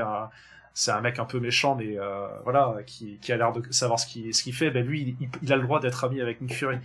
c'est 0.74 0.90
un 0.90 1.00
mec 1.00 1.18
un 1.18 1.24
peu 1.24 1.40
méchant 1.40 1.74
mais 1.74 1.96
voilà 2.44 2.76
qui, 2.86 3.18
qui 3.20 3.32
a 3.32 3.36
l'air 3.36 3.52
de 3.52 3.62
savoir 3.70 3.98
ce 3.98 4.06
qu'il 4.06 4.34
ce 4.34 4.42
qu'il 4.42 4.54
fait 4.54 4.70
ben 4.70 4.84
lui 4.84 5.16
il, 5.20 5.28
il, 5.42 5.52
a 5.52 5.56
le 5.56 5.62
droit 5.62 5.80
d'être 5.80 6.04
ami 6.04 6.20
avec 6.20 6.40
Nick 6.40 6.54
Fury 6.54 6.78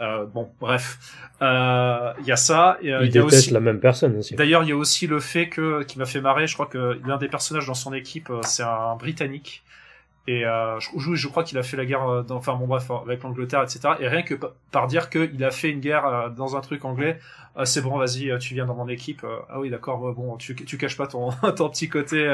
euh, 0.00 0.26
bon, 0.26 0.50
bref, 0.60 0.98
euh, 1.42 2.12
il 2.20 2.26
y 2.26 2.32
a 2.32 2.36
ça. 2.36 2.78
Et, 2.82 2.92
euh, 2.92 3.04
il, 3.04 3.14
y 3.14 3.18
a 3.18 3.24
aussi... 3.24 3.50
la 3.50 3.60
même 3.60 3.80
personne 3.80 4.16
aussi. 4.16 4.34
D'ailleurs, 4.34 4.62
il 4.62 4.68
y 4.68 4.72
a 4.72 4.76
aussi 4.76 5.06
le 5.06 5.20
fait 5.20 5.48
que 5.48 5.82
qui 5.84 5.98
m'a 5.98 6.06
fait 6.06 6.20
marrer. 6.20 6.46
Je 6.46 6.54
crois 6.54 6.66
que 6.66 6.98
l'un 7.06 7.16
des 7.16 7.28
personnages 7.28 7.66
dans 7.66 7.74
son 7.74 7.92
équipe, 7.92 8.30
c'est 8.42 8.62
un 8.62 8.96
Britannique. 8.96 9.62
Et 10.26 10.46
euh, 10.46 10.80
je, 10.80 11.14
je, 11.14 11.28
crois 11.28 11.44
qu'il 11.44 11.58
a 11.58 11.62
fait 11.62 11.76
la 11.76 11.84
guerre, 11.84 12.24
dans, 12.24 12.36
enfin 12.36 12.54
bon 12.54 12.66
bref, 12.66 12.90
avec 12.90 13.22
l'Angleterre, 13.22 13.62
etc. 13.62 13.80
Et 14.00 14.08
rien 14.08 14.22
que 14.22 14.34
par 14.70 14.86
dire 14.86 15.10
qu'il 15.10 15.44
a 15.44 15.50
fait 15.50 15.70
une 15.70 15.80
guerre 15.80 16.32
dans 16.34 16.56
un 16.56 16.60
truc 16.60 16.84
anglais, 16.84 17.18
c'est 17.64 17.82
bon, 17.82 17.98
vas-y, 17.98 18.36
tu 18.38 18.54
viens 18.54 18.64
dans 18.64 18.74
mon 18.74 18.88
équipe. 18.88 19.24
ah 19.50 19.60
oui, 19.60 19.68
d'accord, 19.68 20.14
bon, 20.14 20.36
tu, 20.36 20.54
tu 20.54 20.78
caches 20.78 20.96
pas 20.96 21.06
ton, 21.06 21.30
ton 21.56 21.68
petit 21.68 21.88
côté, 21.88 22.26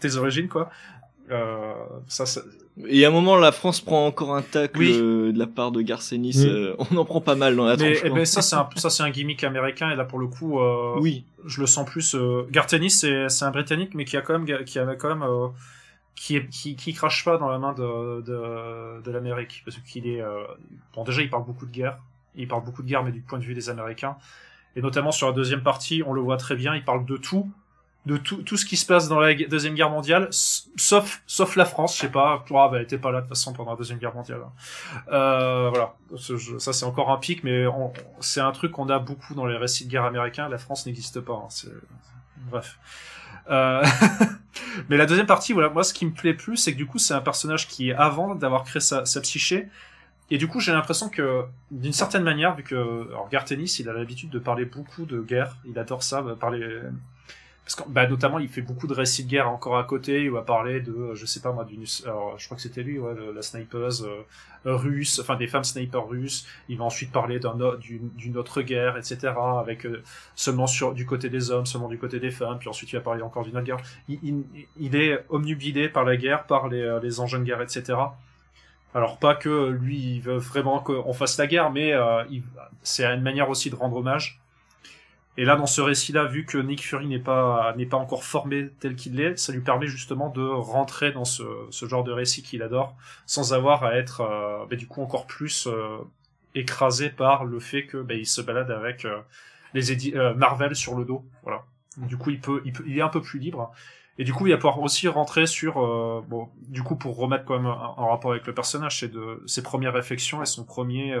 tes 0.00 0.16
origines, 0.16 0.48
quoi. 0.48 0.70
Euh, 1.30 1.72
ça, 2.06 2.24
Et 2.86 3.04
à 3.04 3.08
un 3.08 3.10
moment, 3.10 3.36
la 3.36 3.52
France 3.52 3.80
prend 3.80 4.06
encore 4.06 4.34
un 4.34 4.42
tacle 4.42 4.82
euh, 4.82 5.32
de 5.32 5.38
la 5.38 5.46
part 5.46 5.72
de 5.72 5.80
Garcenis. 5.80 6.44
Euh, 6.44 6.74
on 6.78 6.96
en 6.96 7.04
prend 7.04 7.20
pas 7.20 7.34
mal 7.34 7.56
dans 7.56 7.64
la 7.64 7.76
mais, 7.76 7.98
eh 8.04 8.10
ben, 8.10 8.24
ça, 8.24 8.42
c'est 8.42 8.56
un, 8.56 8.68
ça, 8.76 8.90
c'est 8.90 9.02
un 9.02 9.10
gimmick 9.10 9.42
américain. 9.44 9.90
Et 9.90 9.96
là, 9.96 10.04
pour 10.04 10.18
le 10.18 10.26
coup, 10.26 10.60
euh, 10.60 10.96
oui, 11.00 11.24
je 11.46 11.60
le 11.60 11.66
sens 11.66 11.88
plus. 11.88 12.14
Euh, 12.14 12.46
Garcenis, 12.50 12.90
c'est, 12.90 13.28
c'est 13.28 13.44
un 13.44 13.50
Britannique, 13.50 13.94
mais 13.94 14.04
qui 14.04 14.16
a 14.16 14.20
quand 14.20 14.38
même, 14.38 14.64
qui 14.64 14.78
avait 14.78 14.96
quand 14.96 15.14
même, 15.14 15.26
qui, 16.14 16.36
est, 16.36 16.48
qui, 16.48 16.76
qui 16.76 16.92
crache 16.94 17.24
pas 17.24 17.38
dans 17.38 17.48
la 17.48 17.58
main 17.58 17.72
de, 17.72 18.20
de, 18.22 19.02
de 19.02 19.10
l'Amérique, 19.10 19.62
parce 19.64 19.76
qu'il 19.78 20.06
est. 20.06 20.22
bon, 20.94 21.04
déjà, 21.04 21.22
il 21.22 21.30
parle 21.30 21.44
beaucoup 21.44 21.66
de 21.66 21.72
guerre. 21.72 21.98
Il 22.36 22.48
parle 22.48 22.64
beaucoup 22.64 22.82
de 22.82 22.88
guerre, 22.88 23.04
mais 23.04 23.12
du 23.12 23.20
point 23.20 23.38
de 23.38 23.44
vue 23.44 23.54
des 23.54 23.70
Américains. 23.70 24.16
Et 24.76 24.82
notamment 24.82 25.12
sur 25.12 25.28
la 25.28 25.32
deuxième 25.32 25.62
partie, 25.62 26.02
on 26.04 26.12
le 26.12 26.20
voit 26.20 26.36
très 26.36 26.56
bien. 26.56 26.74
Il 26.74 26.84
parle 26.84 27.04
de 27.04 27.16
tout 27.16 27.50
de 28.06 28.18
tout, 28.18 28.42
tout 28.42 28.56
ce 28.56 28.66
qui 28.66 28.76
se 28.76 28.84
passe 28.84 29.08
dans 29.08 29.18
la 29.18 29.34
deuxième 29.34 29.74
guerre 29.74 29.90
mondiale, 29.90 30.28
sauf 30.30 31.22
sauf 31.26 31.56
la 31.56 31.64
France, 31.64 31.96
je 31.96 32.02
sais 32.02 32.10
pas, 32.10 32.44
ah, 32.50 32.52
bah, 32.52 32.70
elle 32.74 32.82
était 32.82 32.98
pas 32.98 33.10
là 33.10 33.20
de 33.20 33.26
toute 33.26 33.30
façon 33.30 33.52
pendant 33.54 33.70
la 33.70 33.76
deuxième 33.76 33.98
guerre 33.98 34.14
mondiale. 34.14 34.42
Euh, 35.10 35.70
voilà, 35.70 35.94
ça 36.58 36.72
c'est 36.72 36.84
encore 36.84 37.10
un 37.10 37.16
pic, 37.16 37.44
mais 37.44 37.64
c'est 38.20 38.40
un 38.40 38.52
truc 38.52 38.72
qu'on 38.72 38.88
a 38.90 38.98
beaucoup 38.98 39.34
dans 39.34 39.46
les 39.46 39.56
récits 39.56 39.86
de 39.86 39.90
guerre 39.90 40.04
américains. 40.04 40.48
La 40.48 40.58
France 40.58 40.84
n'existe 40.84 41.20
pas. 41.20 41.32
Hein, 41.32 41.68
bref. 42.50 42.78
Euh... 43.50 43.84
mais 44.88 44.96
la 44.96 45.06
deuxième 45.06 45.26
partie, 45.26 45.52
voilà, 45.52 45.68
moi 45.68 45.84
ce 45.84 45.94
qui 45.94 46.06
me 46.06 46.12
plaît 46.12 46.34
plus, 46.34 46.56
c'est 46.56 46.72
que 46.72 46.76
du 46.76 46.86
coup 46.86 46.98
c'est 46.98 47.14
un 47.14 47.20
personnage 47.20 47.68
qui 47.68 47.90
est 47.90 47.94
avant 47.94 48.34
d'avoir 48.34 48.64
créé 48.64 48.80
sa, 48.80 49.02
psyché. 49.20 49.68
Et 50.30 50.38
du 50.38 50.48
coup, 50.48 50.58
j'ai 50.58 50.72
l'impression 50.72 51.10
que, 51.10 51.42
d'une 51.70 51.92
certaine 51.92 52.22
manière, 52.22 52.56
vu 52.56 52.62
que, 52.62 52.74
alors, 53.10 53.28
Gartenis, 53.30 53.76
il 53.78 53.90
a 53.90 53.92
l'habitude 53.92 54.30
de 54.30 54.38
parler 54.38 54.64
beaucoup 54.64 55.04
de 55.04 55.20
guerre, 55.20 55.58
il 55.66 55.78
adore 55.78 56.02
ça, 56.02 56.24
parler, 56.40 56.80
parce 57.64 57.76
que 57.76 57.88
bah, 57.88 58.06
notamment 58.06 58.38
il 58.38 58.48
fait 58.48 58.60
beaucoup 58.60 58.86
de 58.86 58.92
récits 58.92 59.24
de 59.24 59.30
guerre 59.30 59.48
encore 59.48 59.78
à 59.78 59.84
côté 59.84 60.24
il 60.24 60.30
va 60.30 60.42
parler 60.42 60.80
de 60.80 60.92
euh, 60.92 61.14
je 61.14 61.24
sais 61.24 61.40
pas 61.40 61.50
moi 61.52 61.64
d'une 61.64 61.84
alors 62.04 62.38
je 62.38 62.44
crois 62.44 62.56
que 62.56 62.62
c'était 62.62 62.82
lui 62.82 62.98
ouais, 62.98 63.14
la 63.34 63.40
snipeuse 63.40 64.06
euh, 64.66 64.76
russe 64.76 65.18
enfin 65.18 65.36
des 65.36 65.46
femmes 65.46 65.64
snipers 65.64 66.06
russes. 66.06 66.46
Il 66.68 66.76
va 66.76 66.84
ensuite 66.84 67.10
parler 67.10 67.38
d'un 67.38 67.56
d'une 67.78 68.36
autre 68.36 68.60
guerre 68.60 68.98
etc 68.98 69.32
avec 69.58 69.86
euh, 69.86 70.02
seulement 70.34 70.66
sur 70.66 70.92
du 70.92 71.06
côté 71.06 71.30
des 71.30 71.50
hommes 71.50 71.64
seulement 71.64 71.88
du 71.88 71.98
côté 71.98 72.20
des 72.20 72.30
femmes. 72.30 72.58
Puis 72.58 72.68
ensuite 72.68 72.92
il 72.92 72.96
va 72.96 73.02
parler 73.02 73.22
encore 73.22 73.44
d'une 73.44 73.56
autre 73.56 73.66
guerre. 73.66 73.80
Il, 74.08 74.18
il, 74.22 74.44
il, 74.78 74.96
est 74.96 75.24
omnubilé 75.30 75.88
par 75.88 76.04
la 76.04 76.16
guerre 76.16 76.44
par 76.44 76.68
les, 76.68 76.98
les 77.02 77.20
engins 77.20 77.38
de 77.38 77.44
guerre 77.44 77.62
etc 77.62 77.98
alors 78.94 79.18
pas 79.18 79.34
que 79.34 79.70
lui 79.70 80.16
il 80.16 80.20
veut 80.20 80.36
vraiment 80.36 80.80
qu'on 80.80 81.12
fasse 81.14 81.38
la 81.38 81.46
guerre 81.46 81.70
mais 81.70 81.92
c'est 82.82 83.04
une 83.06 83.22
manière 83.22 83.48
aussi 83.48 83.70
de 83.70 83.74
rendre 83.74 83.96
hommage 83.96 84.43
et 85.36 85.44
là, 85.44 85.56
dans 85.56 85.66
ce 85.66 85.80
récit-là, 85.80 86.26
vu 86.26 86.44
que 86.44 86.58
Nick 86.58 86.84
Fury 86.84 87.08
n'est 87.08 87.18
pas 87.18 87.74
n'est 87.76 87.86
pas 87.86 87.96
encore 87.96 88.22
formé 88.22 88.70
tel 88.78 88.94
qu'il 88.94 89.16
l'est, 89.16 89.36
ça 89.36 89.52
lui 89.52 89.62
permet 89.62 89.88
justement 89.88 90.28
de 90.28 90.42
rentrer 90.42 91.10
dans 91.10 91.24
ce, 91.24 91.42
ce 91.70 91.86
genre 91.86 92.04
de 92.04 92.12
récit 92.12 92.42
qu'il 92.42 92.62
adore, 92.62 92.96
sans 93.26 93.52
avoir 93.52 93.82
à 93.82 93.96
être 93.96 94.20
euh, 94.20 94.64
bah, 94.70 94.76
du 94.76 94.86
coup 94.86 95.02
encore 95.02 95.26
plus 95.26 95.66
euh, 95.66 95.98
écrasé 96.54 97.10
par 97.10 97.44
le 97.44 97.58
fait 97.58 97.84
que 97.86 97.96
bah, 97.96 98.14
il 98.14 98.26
se 98.26 98.42
balade 98.42 98.70
avec 98.70 99.04
euh, 99.04 99.18
les 99.74 100.12
Marvel 100.36 100.76
sur 100.76 100.94
le 100.94 101.04
dos. 101.04 101.24
Voilà. 101.42 101.64
Du 101.96 102.16
coup, 102.16 102.30
il 102.30 102.40
peut, 102.40 102.62
il 102.64 102.72
peut, 102.72 102.84
il 102.86 102.96
est 102.96 103.02
un 103.02 103.08
peu 103.08 103.20
plus 103.20 103.40
libre. 103.40 103.72
Et 104.18 104.22
du 104.22 104.32
coup, 104.32 104.46
il 104.46 104.52
va 104.52 104.56
pouvoir 104.56 104.80
aussi 104.80 105.08
rentrer 105.08 105.46
sur, 105.46 105.74
bon, 106.28 106.48
du 106.68 106.84
coup, 106.84 106.94
pour 106.94 107.16
remettre 107.16 107.44
quand 107.44 107.58
même 107.58 107.66
en 107.66 108.10
rapport 108.10 108.30
avec 108.30 108.46
le 108.46 108.54
personnage, 108.54 109.00
c'est 109.00 109.10
de 109.10 109.42
ses 109.46 109.64
premières 109.64 109.92
réflexions 109.92 110.40
et 110.40 110.46
son 110.46 110.64
premier 110.64 111.16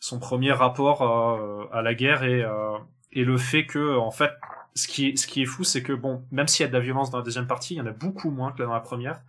son 0.00 0.18
premier 0.18 0.52
rapport 0.52 1.02
euh, 1.02 1.68
à 1.72 1.82
la 1.82 1.94
guerre 1.94 2.24
et, 2.24 2.42
euh, 2.42 2.78
et 3.12 3.24
le 3.24 3.36
fait 3.36 3.66
que 3.66 3.96
en 3.96 4.10
fait 4.10 4.32
ce 4.74 4.88
qui 4.88 5.08
est, 5.08 5.16
ce 5.16 5.26
qui 5.26 5.42
est 5.42 5.46
fou 5.46 5.62
c'est 5.62 5.82
que 5.82 5.92
bon 5.92 6.24
même 6.32 6.48
s'il 6.48 6.64
y 6.64 6.66
a 6.66 6.68
de 6.68 6.72
la 6.72 6.80
violence 6.80 7.10
dans 7.10 7.18
la 7.18 7.24
deuxième 7.24 7.46
partie 7.46 7.74
il 7.74 7.76
y 7.76 7.80
en 7.80 7.86
a 7.86 7.92
beaucoup 7.92 8.30
moins 8.30 8.50
que 8.50 8.62
dans 8.62 8.72
la 8.72 8.80
première. 8.80 9.20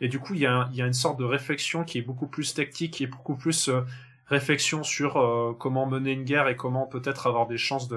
Et 0.00 0.08
du 0.08 0.18
coup 0.18 0.34
il 0.34 0.40
y 0.40 0.46
a, 0.46 0.68
il 0.70 0.78
y 0.78 0.82
a 0.82 0.86
une 0.86 0.94
sorte 0.94 1.18
de 1.18 1.24
réflexion 1.24 1.84
qui 1.84 1.98
est 1.98 2.02
beaucoup 2.02 2.28
plus 2.28 2.54
tactique 2.54 3.00
et 3.00 3.06
beaucoup 3.06 3.34
plus 3.36 3.68
euh, 3.68 3.82
réflexion 4.28 4.84
sur 4.84 5.14
comment 5.58 5.86
mener 5.86 6.12
une 6.12 6.22
guerre 6.22 6.46
et 6.46 6.54
comment 6.54 6.86
peut-être 6.86 7.26
avoir 7.26 7.48
des 7.48 7.58
chances 7.58 7.88
de 7.88 7.96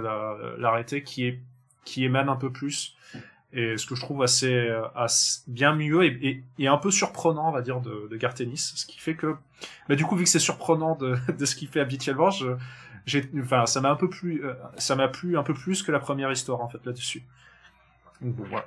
l'arrêter 0.57 1.03
qui 1.03 1.27
est 1.27 1.39
qui 1.85 2.05
émane 2.05 2.27
un 2.27 2.35
peu 2.35 2.51
plus 2.51 2.95
et 3.53 3.77
ce 3.77 3.85
que 3.85 3.95
je 3.95 4.01
trouve 4.01 4.23
assez, 4.23 4.51
euh, 4.51 4.81
bien 5.47 5.75
mieux 5.75 6.03
et, 6.03 6.43
un 6.67 6.77
peu 6.77 6.91
surprenant, 6.91 7.49
on 7.49 7.51
va 7.51 7.61
dire, 7.61 7.81
de, 7.81 8.07
de 8.09 8.17
Gartenis, 8.17 8.73
ce 8.75 8.85
qui 8.85 8.99
fait 8.99 9.15
que, 9.15 9.35
bah, 9.87 9.95
du 9.95 10.05
coup, 10.05 10.15
vu 10.15 10.23
que 10.23 10.29
c'est 10.29 10.39
surprenant 10.39 10.95
de, 10.95 11.15
ce 11.45 11.55
qu'il 11.55 11.67
fait 11.67 11.79
habituellement, 11.79 12.31
je, 12.31 12.47
j'ai, 13.05 13.29
ça 13.65 13.81
m'a 13.81 13.91
un 13.91 13.95
peu 13.95 14.09
plus, 14.09 14.43
euh, 14.45 14.53
ça 14.77 14.95
m'a 14.95 15.07
plu 15.07 15.37
un 15.37 15.43
peu 15.43 15.53
plus 15.53 15.83
que 15.83 15.91
la 15.91 15.99
première 15.99 16.31
histoire 16.31 16.61
en 16.61 16.69
fait 16.69 16.83
là-dessus. 16.85 17.23
Donc 18.21 18.35
bon, 18.35 18.45
voilà. 18.49 18.65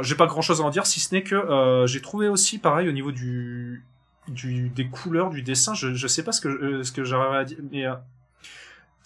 j'ai 0.00 0.14
pas 0.14 0.26
grand 0.26 0.42
chose 0.42 0.60
à 0.60 0.64
en 0.64 0.70
dire 0.70 0.86
si 0.86 1.00
ce 1.00 1.14
n'est 1.14 1.22
que 1.22 1.34
euh, 1.34 1.86
j'ai 1.86 2.02
trouvé 2.02 2.28
aussi 2.28 2.58
pareil 2.58 2.88
au 2.88 2.92
niveau 2.92 3.10
des 3.10 4.88
couleurs 4.88 5.30
du 5.30 5.42
dessin 5.42 5.72
je, 5.72 5.94
je 5.94 6.06
sais 6.06 6.22
pas 6.22 6.32
ce 6.32 6.42
que 6.42 6.82
ce 6.82 6.92
que 6.92 7.04
j'arrive 7.04 7.32
à 7.32 7.44
dire 7.44 7.58
mais 7.72 7.86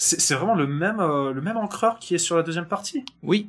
c'est 0.02 0.20
c'est 0.20 0.34
vraiment 0.34 0.56
le 0.56 0.66
même 0.66 0.98
euh, 0.98 1.32
le 1.32 1.40
même 1.40 1.56
encreur 1.56 2.00
qui 2.00 2.16
est 2.16 2.18
sur 2.18 2.36
la 2.36 2.42
deuxième 2.42 2.66
partie 2.66 3.04
Oui. 3.22 3.48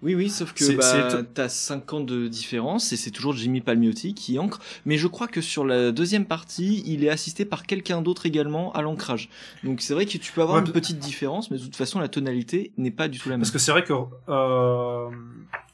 Oui, 0.00 0.14
oui, 0.14 0.30
sauf 0.30 0.52
que 0.54 0.76
bah, 0.76 1.22
t'as 1.34 1.48
5 1.48 1.92
ans 1.92 2.00
de 2.00 2.28
différence 2.28 2.92
et 2.92 2.96
c'est 2.96 3.10
toujours 3.10 3.32
Jimmy 3.32 3.60
Palmiotti 3.60 4.14
qui 4.14 4.38
ancre. 4.38 4.60
Mais 4.86 4.96
je 4.96 5.08
crois 5.08 5.26
que 5.26 5.40
sur 5.40 5.64
la 5.64 5.90
deuxième 5.90 6.24
partie, 6.24 6.84
il 6.86 7.02
est 7.04 7.08
assisté 7.10 7.44
par 7.44 7.64
quelqu'un 7.64 8.00
d'autre 8.00 8.24
également 8.26 8.72
à 8.74 8.82
l'ancrage. 8.82 9.28
Donc 9.64 9.80
c'est 9.80 9.94
vrai 9.94 10.06
que 10.06 10.16
tu 10.16 10.32
peux 10.32 10.40
avoir 10.42 10.58
Ouais, 10.62 10.66
une 10.66 10.72
petite 10.72 11.00
différence, 11.00 11.50
mais 11.50 11.58
de 11.58 11.64
toute 11.64 11.74
façon, 11.74 11.98
la 11.98 12.06
tonalité 12.08 12.70
n'est 12.76 12.92
pas 12.92 13.08
du 13.08 13.18
tout 13.18 13.28
la 13.28 13.34
même. 13.34 13.40
Parce 13.40 13.50
que 13.50 13.58
c'est 13.58 13.72
vrai 13.72 13.82
que 13.82 13.92
euh, 14.28 15.10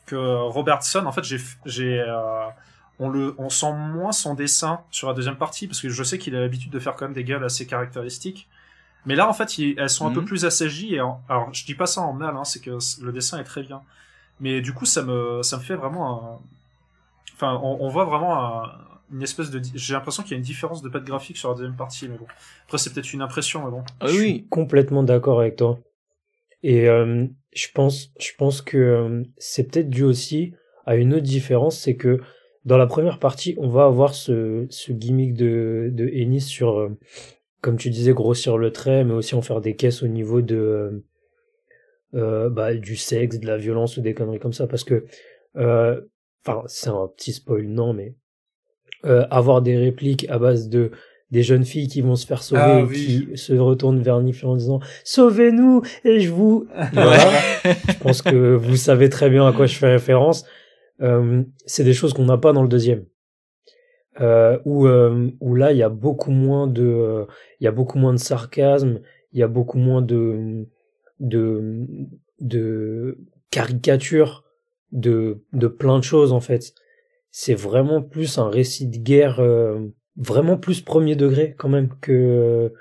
que 0.06 0.16
Robertson, 0.16 1.04
en 1.04 1.12
fait, 1.12 1.24
j'ai 1.24 1.38
j'ai 1.66 2.00
euh, 2.00 2.46
on 2.98 3.10
le 3.10 3.34
on 3.36 3.50
sent 3.50 3.72
moins 3.74 4.12
son 4.12 4.34
dessin 4.34 4.80
sur 4.90 5.08
la 5.08 5.14
deuxième 5.14 5.36
partie 5.36 5.66
parce 5.66 5.80
que 5.82 5.90
je 5.90 6.02
sais 6.02 6.16
qu'il 6.16 6.34
a 6.34 6.40
l'habitude 6.40 6.70
de 6.70 6.78
faire 6.78 6.94
quand 6.94 7.04
même 7.04 7.14
des 7.14 7.24
gueules 7.24 7.44
assez 7.44 7.66
caractéristiques. 7.66 8.48
Mais 9.06 9.16
là, 9.16 9.28
en 9.28 9.34
fait, 9.34 9.54
elles 9.76 9.90
sont 9.90 10.06
un 10.06 10.12
peu 10.12 10.20
Mhm. 10.20 10.26
plus 10.26 10.44
assagies 10.46 10.94
et 10.94 11.02
en- 11.02 11.20
alors 11.28 11.52
je 11.52 11.66
dis 11.66 11.74
pas 11.74 11.84
ça 11.86 12.00
en 12.00 12.14
mal, 12.14 12.34
hein, 12.38 12.44
c'est 12.44 12.60
que 12.60 12.78
le 13.02 13.12
dessin 13.12 13.38
est 13.38 13.44
très 13.44 13.62
bien. 13.62 13.82
Mais 14.40 14.60
du 14.60 14.72
coup, 14.72 14.84
ça 14.86 15.02
me 15.02 15.42
ça 15.42 15.56
me 15.58 15.62
fait 15.62 15.76
vraiment 15.76 16.34
un... 16.34 16.38
enfin 17.34 17.60
on, 17.62 17.78
on 17.80 17.88
voit 17.88 18.04
vraiment 18.04 18.62
un- 18.64 18.72
une 19.12 19.22
espèce 19.22 19.50
de 19.50 19.60
j'ai 19.74 19.92
l'impression 19.94 20.22
qu'il 20.22 20.32
y 20.32 20.34
a 20.34 20.38
une 20.38 20.42
différence 20.42 20.82
de 20.82 20.88
patte 20.88 21.04
graphique 21.04 21.36
sur 21.36 21.50
la 21.50 21.54
deuxième 21.56 21.76
partie 21.76 22.08
mais 22.08 22.16
bon. 22.16 22.26
Après 22.64 22.78
c'est 22.78 22.92
peut-être 22.92 23.12
une 23.12 23.22
impression 23.22 23.64
mais 23.64 23.70
bon. 23.70 23.84
Ah 24.00 24.06
Je 24.08 24.12
suis 24.12 24.20
oui, 24.20 24.46
complètement 24.50 25.02
d'accord 25.02 25.40
avec 25.40 25.56
toi. 25.56 25.78
Et 26.62 26.88
euh, 26.88 27.26
je 27.54 27.66
pense, 27.74 28.12
je 28.18 28.30
pense 28.38 28.62
que 28.62 28.78
euh, 28.78 29.22
c'est 29.36 29.70
peut-être 29.70 29.90
dû 29.90 30.02
aussi 30.02 30.54
à 30.86 30.96
une 30.96 31.12
autre 31.14 31.22
différence, 31.22 31.78
c'est 31.78 31.96
que 31.96 32.20
dans 32.64 32.78
la 32.78 32.86
première 32.86 33.18
partie, 33.18 33.54
on 33.58 33.68
va 33.68 33.84
avoir 33.84 34.14
ce, 34.14 34.66
ce 34.70 34.92
gimmick 34.92 35.34
de, 35.34 35.90
de 35.92 36.08
Ennis 36.08 36.40
sur, 36.40 36.78
euh, 36.78 36.98
comme 37.60 37.76
tu 37.76 37.90
disais, 37.90 38.14
grossir 38.14 38.56
le 38.56 38.72
trait, 38.72 39.04
mais 39.04 39.12
aussi 39.12 39.34
en 39.34 39.42
faire 39.42 39.60
des 39.60 39.76
caisses 39.76 40.02
au 40.02 40.08
niveau 40.08 40.40
de 40.40 41.04
euh, 42.14 42.48
bah, 42.48 42.74
du 42.74 42.96
sexe, 42.96 43.38
de 43.38 43.46
la 43.46 43.56
violence 43.56 43.96
ou 43.96 44.00
des 44.00 44.14
conneries 44.14 44.38
comme 44.38 44.52
ça, 44.52 44.66
parce 44.66 44.84
que, 44.84 45.04
euh, 45.56 46.00
enfin, 46.46 46.62
c'est 46.66 46.90
un 46.90 47.08
petit 47.16 47.32
spoil, 47.32 47.66
non, 47.66 47.92
mais 47.92 48.14
euh, 49.04 49.26
avoir 49.30 49.62
des 49.62 49.76
répliques 49.76 50.26
à 50.30 50.38
base 50.38 50.68
de 50.68 50.90
des 51.30 51.42
jeunes 51.42 51.64
filles 51.64 51.88
qui 51.88 52.00
vont 52.00 52.16
se 52.16 52.26
faire 52.26 52.42
sauver 52.42 52.62
Ah 52.64 52.80
et 52.80 52.82
oui. 52.84 52.94
qui 52.94 53.36
se 53.36 53.52
retournent 53.54 54.00
vers 54.00 54.20
Niffy 54.20 54.46
en 54.46 54.56
disant 54.56 54.80
sauvez-nous 55.02 55.82
et 56.04 56.20
je 56.20 56.30
vous 56.30 56.66
voilà. 56.92 57.18
je 57.64 57.98
pense 57.98 58.22
que 58.22 58.54
vous 58.54 58.76
savez 58.76 59.08
très 59.08 59.28
bien 59.30 59.46
à 59.46 59.52
quoi 59.52 59.66
je 59.66 59.76
fais 59.76 59.88
référence 59.88 60.46
euh, 61.02 61.42
c'est 61.66 61.82
des 61.82 61.92
choses 61.92 62.12
qu'on 62.12 62.26
n'a 62.26 62.38
pas 62.38 62.52
dans 62.52 62.62
le 62.62 62.68
deuxième 62.68 63.04
euh, 64.20 64.58
où 64.64 64.86
euh, 64.86 65.30
où 65.40 65.56
là 65.56 65.72
il 65.72 65.78
y 65.78 65.82
a 65.82 65.88
beaucoup 65.88 66.30
moins 66.30 66.68
de 66.68 67.26
il 67.58 67.64
y 67.64 67.68
a 67.68 67.72
beaucoup 67.72 67.98
moins 67.98 68.12
de 68.12 68.18
sarcasme 68.18 69.00
il 69.32 69.40
y 69.40 69.42
a 69.42 69.48
beaucoup 69.48 69.78
moins 69.78 70.02
de 70.02 70.66
de 71.28 73.18
caricature 73.50 74.44
de 74.92 75.66
plein 75.66 75.98
de 75.98 76.04
choses 76.04 76.32
en 76.32 76.40
fait. 76.40 76.74
C'est 77.30 77.54
vraiment 77.54 78.00
plus 78.00 78.38
un 78.38 78.48
récit 78.48 78.86
de 78.86 78.98
guerre 78.98 79.40
euh, 79.40 79.80
vraiment 80.16 80.56
plus 80.56 80.80
premier 80.80 81.16
degré 81.16 81.54
quand 81.58 81.68
même 81.68 81.88
que 82.00 82.72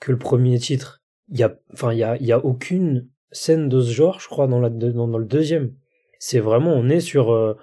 que 0.00 0.10
le 0.10 0.18
premier 0.18 0.58
titre. 0.58 1.02
Il 1.28 1.38
y 1.38 1.44
a 1.44 1.56
y 1.92 2.02
a 2.02 2.16
y 2.20 2.32
a 2.32 2.44
aucune 2.44 3.08
scène 3.30 3.68
de 3.68 3.80
ce 3.80 3.92
genre 3.92 4.18
je 4.18 4.28
crois 4.28 4.48
dans 4.48 4.58
la 4.58 4.68
dans, 4.68 5.06
dans 5.06 5.18
le 5.18 5.24
deuxième. 5.24 5.74
C'est 6.18 6.40
vraiment 6.40 6.72
on 6.72 6.88
est 6.88 7.00
sur 7.00 7.32
euh, 7.32 7.54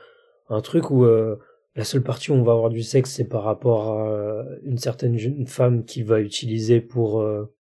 un 0.49 0.61
truc 0.61 0.89
où 0.89 1.03
euh, 1.03 1.35
la 1.75 1.83
seule 1.83 2.03
partie 2.03 2.31
où 2.31 2.35
on 2.35 2.43
va 2.43 2.53
avoir 2.53 2.69
du 2.69 2.81
sexe 2.81 3.11
c'est 3.11 3.27
par 3.27 3.43
rapport 3.43 3.91
à 3.91 4.45
une 4.63 4.77
certaine 4.77 5.17
jeune 5.17 5.47
femme 5.47 5.83
qui 5.83 6.01
va 6.01 6.21
utiliser 6.21 6.79
pour 6.79 7.21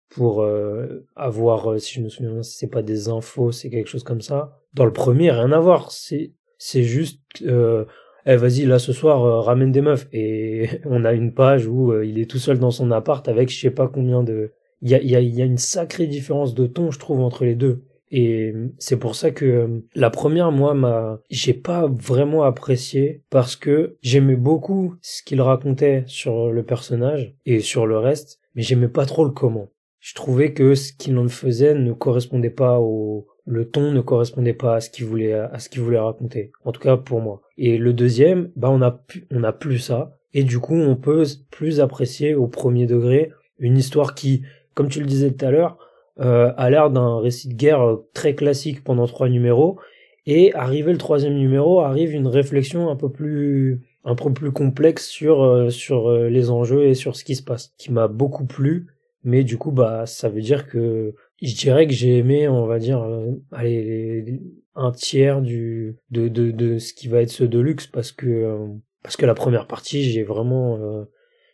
pour 0.09 0.43
euh, 0.43 1.05
avoir 1.15 1.71
euh, 1.71 1.77
si 1.79 1.95
je 1.95 2.01
me 2.01 2.09
souviens 2.09 2.31
bien 2.33 2.43
si 2.43 2.57
c'est 2.57 2.69
pas 2.69 2.83
des 2.83 3.09
infos 3.09 3.51
c'est 3.51 3.69
quelque 3.69 3.89
chose 3.89 4.03
comme 4.03 4.21
ça. 4.21 4.59
Dans 4.73 4.85
le 4.85 4.93
premier 4.93 5.31
rien 5.31 5.51
à 5.51 5.59
voir. 5.59 5.91
C'est 5.91 6.33
c'est 6.57 6.83
juste 6.83 7.19
euh, 7.41 7.85
eh 8.25 8.35
vas-y 8.37 8.65
là 8.65 8.79
ce 8.79 8.93
soir 8.93 9.23
euh, 9.23 9.39
ramène 9.41 9.71
des 9.71 9.81
meufs. 9.81 10.07
Et 10.13 10.69
on 10.85 11.05
a 11.05 11.13
une 11.13 11.33
page 11.33 11.67
où 11.67 11.91
euh, 11.91 12.05
il 12.05 12.19
est 12.19 12.29
tout 12.29 12.39
seul 12.39 12.59
dans 12.59 12.71
son 12.71 12.91
appart 12.91 13.27
avec 13.27 13.49
je 13.51 13.59
sais 13.59 13.71
pas 13.71 13.87
combien 13.87 14.23
de 14.23 14.53
il 14.81 14.89
y 14.89 14.95
a, 14.95 15.01
y, 15.01 15.15
a, 15.15 15.21
y 15.21 15.41
a 15.41 15.45
une 15.45 15.57
sacrée 15.57 16.07
différence 16.07 16.53
de 16.53 16.67
ton 16.67 16.91
je 16.91 16.99
trouve 16.99 17.21
entre 17.21 17.45
les 17.45 17.55
deux. 17.55 17.83
Et 18.15 18.53
c'est 18.77 18.97
pour 18.97 19.15
ça 19.15 19.31
que 19.31 19.81
la 19.95 20.09
première 20.11 20.51
moi 20.51 20.73
m'a 20.75 21.19
j'ai 21.31 21.53
pas 21.53 21.87
vraiment 21.87 22.43
apprécié 22.43 23.23
parce 23.29 23.55
que 23.55 23.97
j'aimais 24.01 24.35
beaucoup 24.35 24.95
ce 25.01 25.23
qu'il 25.23 25.41
racontait 25.41 26.03
sur 26.05 26.51
le 26.51 26.63
personnage 26.63 27.33
et 27.45 27.59
sur 27.59 27.87
le 27.87 27.97
reste 27.97 28.39
mais 28.53 28.61
j'aimais 28.61 28.87
pas 28.87 29.07
trop 29.07 29.25
le 29.25 29.31
comment 29.31 29.69
je 30.03 30.15
trouvais 30.15 30.51
que 30.51 30.75
ce 30.75 30.91
qu'il 30.91 31.17
en 31.17 31.29
faisait 31.29 31.73
ne 31.75 31.93
correspondait 31.93 32.49
pas 32.49 32.81
au 32.81 33.25
le 33.45 33.69
ton 33.69 33.91
ne 33.91 34.01
correspondait 34.01 34.53
pas 34.53 34.75
à 34.75 34.81
ce 34.81 34.89
qu'il 34.89 35.05
voulait 35.05 35.31
à 35.31 35.57
ce 35.59 35.69
qu'il 35.69 35.81
voulait 35.81 35.97
raconter. 35.97 36.51
En 36.65 36.73
tout 36.73 36.81
cas 36.81 36.97
pour 36.97 37.21
moi. 37.21 37.41
Et 37.57 37.77
le 37.77 37.93
deuxième 37.93 38.51
bah 38.57 38.69
on 38.69 38.81
a 38.81 39.01
on 39.31 39.43
a 39.45 39.53
plus 39.53 39.79
ça. 39.79 40.17
Et 40.33 40.43
du 40.43 40.59
coup 40.59 40.75
on 40.75 40.97
peut 40.97 41.23
plus 41.51 41.79
apprécier 41.79 42.35
au 42.35 42.47
premier 42.47 42.85
degré 42.85 43.31
une 43.59 43.77
histoire 43.77 44.13
qui 44.13 44.43
comme 44.73 44.89
tu 44.89 44.99
le 44.99 45.05
disais 45.05 45.31
tout 45.31 45.45
à 45.45 45.51
l'heure 45.51 45.77
euh, 46.19 46.51
a 46.57 46.69
l'air 46.69 46.91
d'un 46.91 47.21
récit 47.21 47.47
de 47.47 47.53
guerre 47.53 47.97
très 48.13 48.35
classique 48.35 48.83
pendant 48.83 49.07
trois 49.07 49.29
numéros. 49.29 49.79
Et 50.25 50.53
arrivé 50.53 50.91
le 50.91 50.97
troisième 50.97 51.35
numéro 51.35 51.79
arrive 51.79 52.13
une 52.13 52.27
réflexion 52.27 52.89
un 52.89 52.97
peu 52.97 53.09
plus 53.09 53.81
un 54.03 54.15
peu 54.15 54.33
plus 54.33 54.51
complexe 54.51 55.07
sur 55.07 55.43
euh, 55.43 55.69
sur 55.69 56.09
euh, 56.09 56.27
les 56.27 56.49
enjeux 56.49 56.87
et 56.87 56.93
sur 56.93 57.15
ce 57.15 57.23
qui 57.23 57.35
se 57.35 57.43
passe 57.43 57.73
qui 57.77 57.89
m'a 57.89 58.09
beaucoup 58.09 58.45
plu 58.45 58.87
mais 59.23 59.43
du 59.43 59.57
coup 59.57 59.71
bah 59.71 60.05
ça 60.05 60.29
veut 60.29 60.41
dire 60.41 60.67
que 60.67 61.15
je 61.41 61.55
dirais 61.55 61.87
que 61.87 61.93
j'ai 61.93 62.17
aimé 62.17 62.47
on 62.47 62.65
va 62.65 62.79
dire 62.79 63.01
euh, 63.01 63.31
allez 63.51 64.41
un 64.75 64.91
tiers 64.91 65.41
du 65.41 65.97
de, 66.11 66.27
de 66.27 66.51
de 66.51 66.77
ce 66.77 66.93
qui 66.93 67.07
va 67.07 67.21
être 67.21 67.29
ce 67.31 67.43
deluxe 67.43 67.87
parce 67.87 68.11
que 68.11 68.27
euh, 68.27 68.67
parce 69.01 69.17
que 69.17 69.25
la 69.25 69.33
première 69.33 69.67
partie 69.67 70.03
j'ai 70.03 70.23
vraiment 70.23 70.77
euh, 70.77 71.05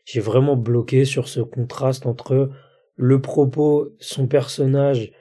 j'ai 0.06 0.20
vraiment 0.20 0.56
bloqué 0.56 1.06
sur 1.06 1.28
ce 1.28 1.42
contraste 1.42 2.06
entre 2.06 2.50
le 2.96 3.22
propos 3.22 3.90
son 4.00 4.28
personnage 4.28 5.12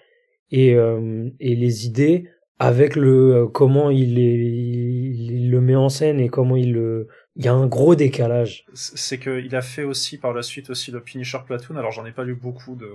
et 0.51 0.71
et 0.71 1.57
les 1.57 1.87
idées 1.87 2.25
avec 2.59 2.97
le 2.97 3.47
comment 3.53 3.91
il, 3.91 4.19
est, 4.19 4.35
il 4.35 5.51
le 5.51 5.61
met 5.61 5.77
en 5.77 5.91
scène 5.91 6.19
et 6.21 6.29
comment 6.29 6.57
il 6.57 6.73
le 6.73 7.09
il 7.39 7.45
y 7.45 7.49
a 7.49 7.53
un 7.55 7.67
gros 7.67 7.95
décalage 7.95 8.67
c'est 8.75 9.19
qu'il 9.19 9.55
a 9.57 9.63
fait 9.63 9.85
aussi 9.85 10.19
par 10.19 10.33
la 10.35 10.43
suite 10.43 10.71
aussi 10.71 10.91
le 10.91 11.01
Punisher 11.01 11.39
Platoon. 11.47 11.77
Alors 11.77 11.93
j'en 11.93 12.05
ai 12.05 12.13
pas 12.13 12.25
lu 12.25 12.35
beaucoup 12.35 12.75
de, 12.75 12.91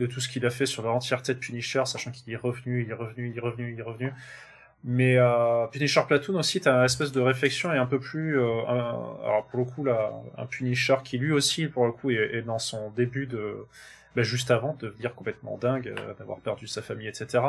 de 0.00 0.06
tout 0.06 0.20
ce 0.20 0.28
qu'il 0.28 0.44
a 0.46 0.50
fait 0.50 0.66
sur 0.66 0.82
l'entièreté 0.82 1.34
de 1.34 1.38
Punisher, 1.38 1.82
sachant 1.84 2.10
qu'il 2.10 2.32
est 2.32 2.36
revenu, 2.36 2.82
il 2.84 2.90
est 2.90 2.94
revenu, 2.94 3.30
il 3.30 3.36
est 3.36 3.40
revenu, 3.40 3.72
il 3.74 3.78
est 3.78 3.82
revenu. 3.82 4.12
Mais 4.84 5.16
euh, 5.18 5.66
Punisher 5.66 6.02
Platoon 6.06 6.36
aussi, 6.38 6.60
t'as 6.60 6.78
une 6.78 6.84
espèce 6.84 7.10
de 7.12 7.20
réflexion 7.20 7.72
et 7.72 7.78
un 7.78 7.86
peu 7.86 7.98
plus, 7.98 8.38
euh, 8.38 8.66
un- 8.68 9.16
alors 9.24 9.46
pour 9.50 9.58
le 9.58 9.64
coup 9.64 9.84
là, 9.84 10.12
un 10.38 10.46
Punisher 10.46 10.96
qui 11.04 11.18
lui 11.18 11.32
aussi 11.32 11.66
pour 11.66 11.86
le 11.86 11.92
coup 11.92 12.10
est, 12.10 12.42
dans 12.42 12.58
son 12.58 12.90
début 12.90 13.26
de, 13.26 13.56
bah, 14.14 14.22
juste 14.22 14.50
avant 14.50 14.74
de 14.74 14.86
devenir 14.88 15.14
complètement 15.14 15.58
dingue, 15.58 15.88
euh, 15.88 16.14
d'avoir 16.18 16.38
perdu 16.38 16.66
sa 16.66 16.82
famille, 16.82 17.08
etc. 17.08 17.42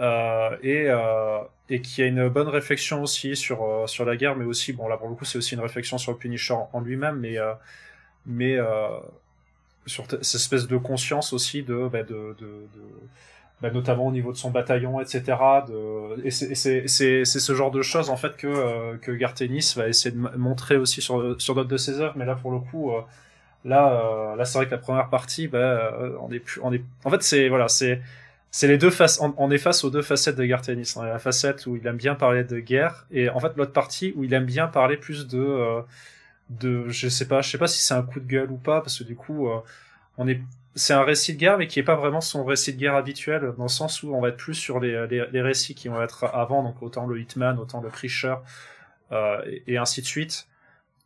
Euh, 0.00 0.56
et, 0.62 0.84
euh, 0.88 1.40
qui 1.82 2.02
a 2.02 2.06
une 2.06 2.28
bonne 2.28 2.48
réflexion 2.48 3.02
aussi 3.02 3.34
sur 3.36 3.62
euh, 3.64 3.86
sur 3.86 4.04
la 4.04 4.16
guerre, 4.16 4.36
mais 4.36 4.44
aussi 4.44 4.72
bon 4.72 4.88
là 4.88 4.96
pour 4.96 5.08
le 5.08 5.14
coup 5.14 5.24
c'est 5.24 5.38
aussi 5.38 5.54
une 5.54 5.60
réflexion 5.60 5.98
sur 5.98 6.12
le 6.12 6.18
Punisher 6.18 6.54
en 6.72 6.80
lui-même, 6.80 7.16
mais 7.18 7.36
mais 8.26 8.56
sur 9.86 10.04
cette 10.10 10.22
espèce 10.34 10.66
de 10.66 10.76
conscience 10.76 11.32
aussi 11.32 11.62
de 11.62 11.88
bah, 11.88 12.02
de, 12.02 12.36
de, 12.38 12.66
bah, 13.60 13.70
notamment 13.70 14.06
au 14.06 14.12
niveau 14.12 14.32
de 14.32 14.36
son 14.36 14.50
bataillon, 14.50 15.00
etc. 15.00 15.64
Et 16.24 16.30
c'est- 16.30 17.24
ce 17.24 17.54
genre 17.54 17.70
de 17.70 17.82
choses 17.82 18.10
en 18.10 18.16
fait 18.16 18.36
que 18.36 18.96
que 18.98 19.12
Garth 19.12 19.40
Ennis 19.42 19.74
va 19.76 19.88
essayer 19.88 20.14
de 20.14 20.18
montrer 20.36 20.76
aussi 20.76 21.00
sur 21.02 21.40
sur 21.40 21.54
d'autres 21.54 21.68
de 21.68 21.76
ses 21.76 22.00
œuvres, 22.00 22.14
mais 22.16 22.24
là 22.26 22.34
pour 22.36 22.52
le 22.52 22.60
coup 22.60 22.92
là 23.64 24.34
là 24.36 24.44
c'est 24.44 24.58
vrai 24.58 24.66
que 24.66 24.72
la 24.72 24.78
première 24.78 25.08
partie 25.10 25.48
bah 25.48 25.92
on 26.20 26.30
est 26.32 26.40
plus 26.40 26.60
on 26.62 26.72
est 26.72 26.82
en 27.04 27.10
fait 27.10 27.22
c'est 27.22 27.48
voilà 27.48 27.68
c'est 27.68 28.00
c'est 28.50 28.66
les 28.66 28.78
deux 28.78 28.90
faces, 28.90 29.20
on, 29.20 29.50
est 29.50 29.58
face 29.58 29.84
aux 29.84 29.90
deux 29.90 30.02
facettes 30.02 30.36
de 30.36 30.44
Garth 30.44 30.68
Ennis. 30.68 30.94
On 30.96 31.02
a 31.02 31.08
la 31.08 31.18
facette 31.18 31.66
où 31.66 31.76
il 31.76 31.86
aime 31.86 31.96
bien 31.96 32.14
parler 32.14 32.44
de 32.44 32.58
guerre, 32.60 33.06
et 33.10 33.28
en 33.28 33.40
fait 33.40 33.52
l'autre 33.56 33.72
partie 33.72 34.12
où 34.16 34.24
il 34.24 34.32
aime 34.32 34.46
bien 34.46 34.68
parler 34.68 34.96
plus 34.96 35.26
de, 35.26 35.38
euh, 35.38 35.82
de, 36.50 36.88
je 36.88 37.08
sais 37.08 37.28
pas, 37.28 37.42
je 37.42 37.50
sais 37.50 37.58
pas 37.58 37.66
si 37.66 37.82
c'est 37.82 37.94
un 37.94 38.02
coup 38.02 38.20
de 38.20 38.26
gueule 38.26 38.50
ou 38.50 38.56
pas, 38.56 38.80
parce 38.80 38.98
que 38.98 39.04
du 39.04 39.16
coup, 39.16 39.48
euh, 39.48 39.58
on 40.16 40.26
est, 40.28 40.40
c'est 40.74 40.94
un 40.94 41.02
récit 41.02 41.34
de 41.34 41.38
guerre, 41.38 41.58
mais 41.58 41.66
qui 41.66 41.78
est 41.78 41.84
pas 41.84 41.96
vraiment 41.96 42.22
son 42.22 42.44
récit 42.44 42.72
de 42.72 42.78
guerre 42.78 42.94
habituel, 42.94 43.52
dans 43.58 43.64
le 43.64 43.68
sens 43.68 44.02
où 44.02 44.14
on 44.14 44.20
va 44.20 44.30
être 44.30 44.38
plus 44.38 44.54
sur 44.54 44.80
les, 44.80 45.06
les, 45.08 45.26
les 45.30 45.42
récits 45.42 45.74
qui 45.74 45.88
vont 45.88 46.02
être 46.02 46.24
avant, 46.24 46.62
donc 46.62 46.82
autant 46.82 47.06
le 47.06 47.20
Hitman, 47.20 47.58
autant 47.58 47.82
le 47.82 47.90
Preacher, 47.90 48.36
euh, 49.12 49.42
et, 49.46 49.74
et 49.74 49.78
ainsi 49.78 50.00
de 50.00 50.06
suite. 50.06 50.47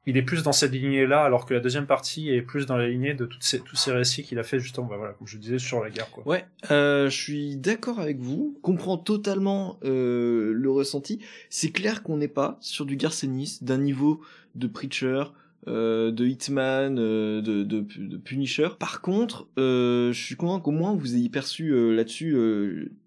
Il 0.07 0.17
est 0.17 0.23
plus 0.23 0.43
dans 0.43 0.53
cette 0.53 0.73
lignée-là, 0.73 1.23
alors 1.23 1.47
que 1.47 1.55
la 1.55 1.61
deuxième 1.61 1.87
partie 1.87 2.31
est 2.31 2.43
plus 2.43 2.67
dans 2.67 2.77
la 2.77 2.89
lignée 2.89 3.15
de 3.15 3.29
ces, 3.41 3.61
tous 3.61 3.77
ces 3.77 3.93
récits 3.93 4.25
qu'il 4.25 4.39
a 4.39 4.43
fait 4.43 4.59
justement, 4.59 4.87
bah 4.87 4.97
voilà, 4.97 5.13
comme 5.13 5.27
je 5.27 5.39
disais, 5.39 5.59
sur 5.59 5.83
la 5.83 5.91
guerre. 5.91 6.11
Quoi. 6.11 6.27
Ouais, 6.27 6.45
euh, 6.71 7.09
je 7.09 7.17
suis 7.17 7.57
d'accord 7.57 8.01
avec 8.01 8.19
vous, 8.19 8.59
comprends 8.63 8.99
totalement 8.99 9.79
euh, 9.85 10.53
le 10.55 10.71
ressenti. 10.71 11.21
C'est 11.51 11.71
clair 11.71 12.03
qu'on 12.03 12.17
n'est 12.17 12.29
pas 12.29 12.59
sur 12.61 12.85
du 12.85 12.97
Garcenis 12.97 13.59
d'un 13.63 13.79
niveau 13.79 14.21
de 14.55 14.67
Preacher, 14.67 15.25
euh, 15.69 16.11
de 16.11 16.27
Hitman, 16.27 16.99
euh, 16.99 17.41
de, 17.41 17.63
de, 17.63 17.81
de, 17.81 18.17
Punisher. 18.17 18.71
Par 18.79 19.01
contre, 19.01 19.47
euh, 19.59 20.13
je 20.13 20.21
suis 20.21 20.35
content 20.35 20.59
qu'au 20.61 20.73
moins 20.73 20.95
vous 20.95 21.15
ayez 21.15 21.29
perçu 21.29 21.71
euh, 21.71 21.93
là-dessus 21.93 22.37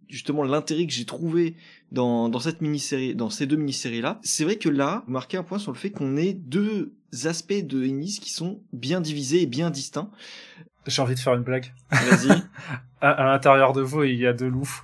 justement 0.10 0.44
l'intérêt 0.44 0.86
que 0.86 0.94
j'ai 0.94 1.06
trouvé 1.06 1.56
dans, 1.92 2.30
dans 2.30 2.40
cette 2.40 2.62
mini-série, 2.62 3.16
dans 3.16 3.30
ces 3.30 3.46
deux 3.46 3.58
mini-séries 3.58 4.02
là. 4.02 4.20
C'est 4.24 4.44
vrai 4.44 4.58
que 4.58 4.70
là, 4.70 5.04
vous 5.06 5.14
marquez 5.14 5.38
un 5.38 5.44
point 5.44 5.60
sur 5.60 5.72
le 5.72 5.78
fait 5.78 5.92
qu'on 5.92 6.18
ait 6.18 6.34
deux 6.34 6.94
aspects 7.24 7.54
de 7.54 7.86
Ennis 7.86 8.20
qui 8.22 8.32
sont 8.32 8.62
bien 8.74 9.02
divisés 9.02 9.42
et 9.42 9.46
bien 9.46 9.70
distincts. 9.70 10.10
J'ai 10.88 11.02
envie 11.02 11.16
de 11.16 11.20
faire 11.20 11.34
une 11.34 11.44
blague. 11.44 11.74
Vas-y. 11.90 12.30
à, 13.02 13.10
à 13.10 13.26
l'intérieur 13.26 13.74
de 13.74 13.82
vous, 13.82 14.04
il 14.04 14.20
y 14.20 14.28
a 14.28 14.34
deux 14.34 14.48
loups. 14.48 14.82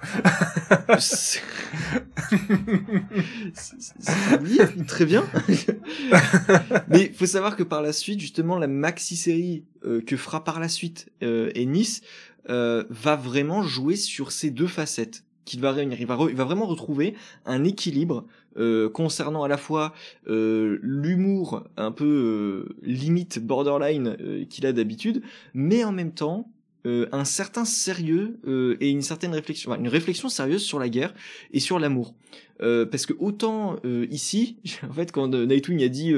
oui, 4.42 4.60
très 4.88 5.06
bien. 5.06 5.24
Mais 6.88 7.06
il 7.06 7.14
faut 7.14 7.26
savoir 7.26 7.56
que 7.56 7.64
par 7.64 7.82
la 7.82 7.94
suite, 7.94 8.20
justement, 8.20 8.58
la 8.58 8.68
maxi-série 8.68 9.66
euh, 9.86 10.02
que 10.02 10.18
fera 10.18 10.44
par 10.44 10.60
la 10.60 10.68
suite 10.70 11.12
euh, 11.24 11.52
Ennis 11.56 12.02
euh, 12.50 12.84
va 12.90 13.16
vraiment 13.16 13.64
jouer 13.64 13.96
sur 13.96 14.32
ces 14.32 14.50
deux 14.50 14.68
facettes 14.68 15.24
qu'il 15.46 15.62
va 15.62 15.72
réunir. 15.72 16.00
Il 16.00 16.08
va, 16.08 16.16
vraiment 16.16 16.66
retrouver 16.66 17.16
un 17.46 17.64
équilibre 17.64 18.26
euh, 18.58 18.90
concernant 18.90 19.44
à 19.44 19.48
la 19.48 19.58
fois 19.58 19.94
euh, 20.28 20.80
l'humour 20.82 21.64
un 21.78 21.92
peu 21.92 22.70
limite 22.82 23.40
borderline 23.40 24.46
qu'il 24.50 24.66
a 24.66 24.74
d'habitude, 24.74 25.24
mais 25.54 25.84
en 25.84 25.92
même 25.92 26.14
temps 26.14 26.50
euh, 26.86 27.08
un 27.12 27.26
certain 27.26 27.66
sérieux 27.66 28.40
et 28.80 28.90
une 28.90 29.02
certaine 29.02 29.34
réflexion, 29.34 29.76
une 29.76 29.88
réflexion 29.88 30.30
sérieuse 30.30 30.64
sur 30.64 30.80
la 30.80 30.90
guerre 30.90 31.14
et 31.54 31.60
sur 31.60 31.80
l'amour. 31.80 32.14
parce 32.60 33.06
que 33.06 33.14
autant 33.20 33.78
ici, 34.10 34.58
en 34.90 34.94
fait, 34.94 35.12
quand 35.12 35.30
Nightwing 35.34 35.84
a 35.84 35.88
dit 35.88 36.14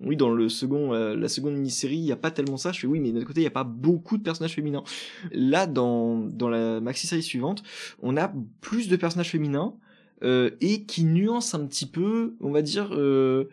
oui 0.00 0.16
dans 0.16 0.30
le 0.30 0.48
second, 0.48 0.92
la 0.92 1.28
seconde 1.28 1.54
mini-série, 1.54 1.96
il 1.96 2.04
y 2.04 2.12
a 2.12 2.16
pas 2.16 2.30
tellement 2.30 2.56
ça. 2.56 2.72
Je 2.72 2.80
fais 2.80 2.86
oui, 2.86 3.00
mais 3.00 3.12
d'un 3.12 3.24
côté, 3.24 3.40
il 3.40 3.44
y 3.44 3.48
a 3.48 3.50
pas 3.50 3.64
beaucoup 3.64 4.18
de 4.18 4.22
personnages 4.22 4.54
féminins. 4.54 4.84
Là, 5.32 5.66
dans 5.66 6.16
dans 6.16 6.48
la 6.48 6.80
maxi-série 6.80 7.22
suivante, 7.22 7.62
on 8.02 8.16
a 8.16 8.32
plus 8.60 8.88
de 8.88 8.96
personnages 8.96 9.30
féminins 9.30 9.74
euh, 10.22 10.50
et 10.62 10.84
qui 10.84 11.04
nuance 11.04 11.54
un 11.54 11.66
petit 11.66 11.84
peu, 11.84 12.34
on 12.40 12.50
va 12.50 12.62
dire, 12.62 12.88
euh, 12.92 13.50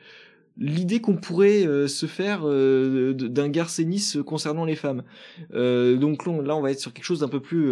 l'idée 0.57 1.01
qu'on 1.01 1.15
pourrait 1.15 1.65
euh, 1.65 1.87
se 1.87 2.05
faire 2.05 2.41
euh, 2.43 3.13
d'un 3.13 3.49
Garcenis 3.49 4.13
concernant 4.25 4.65
les 4.65 4.75
femmes. 4.75 5.03
Euh, 5.53 5.97
donc 5.97 6.25
là, 6.25 6.55
on 6.55 6.61
va 6.61 6.71
être 6.71 6.79
sur 6.79 6.93
quelque 6.93 7.05
chose 7.05 7.19
d'un 7.19 7.29
peu 7.29 7.39
plus 7.39 7.71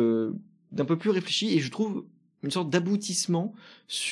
d'un 0.71 0.85
peu 0.85 0.97
plus 0.97 1.09
réfléchi 1.09 1.53
et 1.53 1.59
je 1.59 1.69
trouve 1.69 2.05
une 2.43 2.51
sorte 2.51 2.69
d'aboutissement 2.69 3.53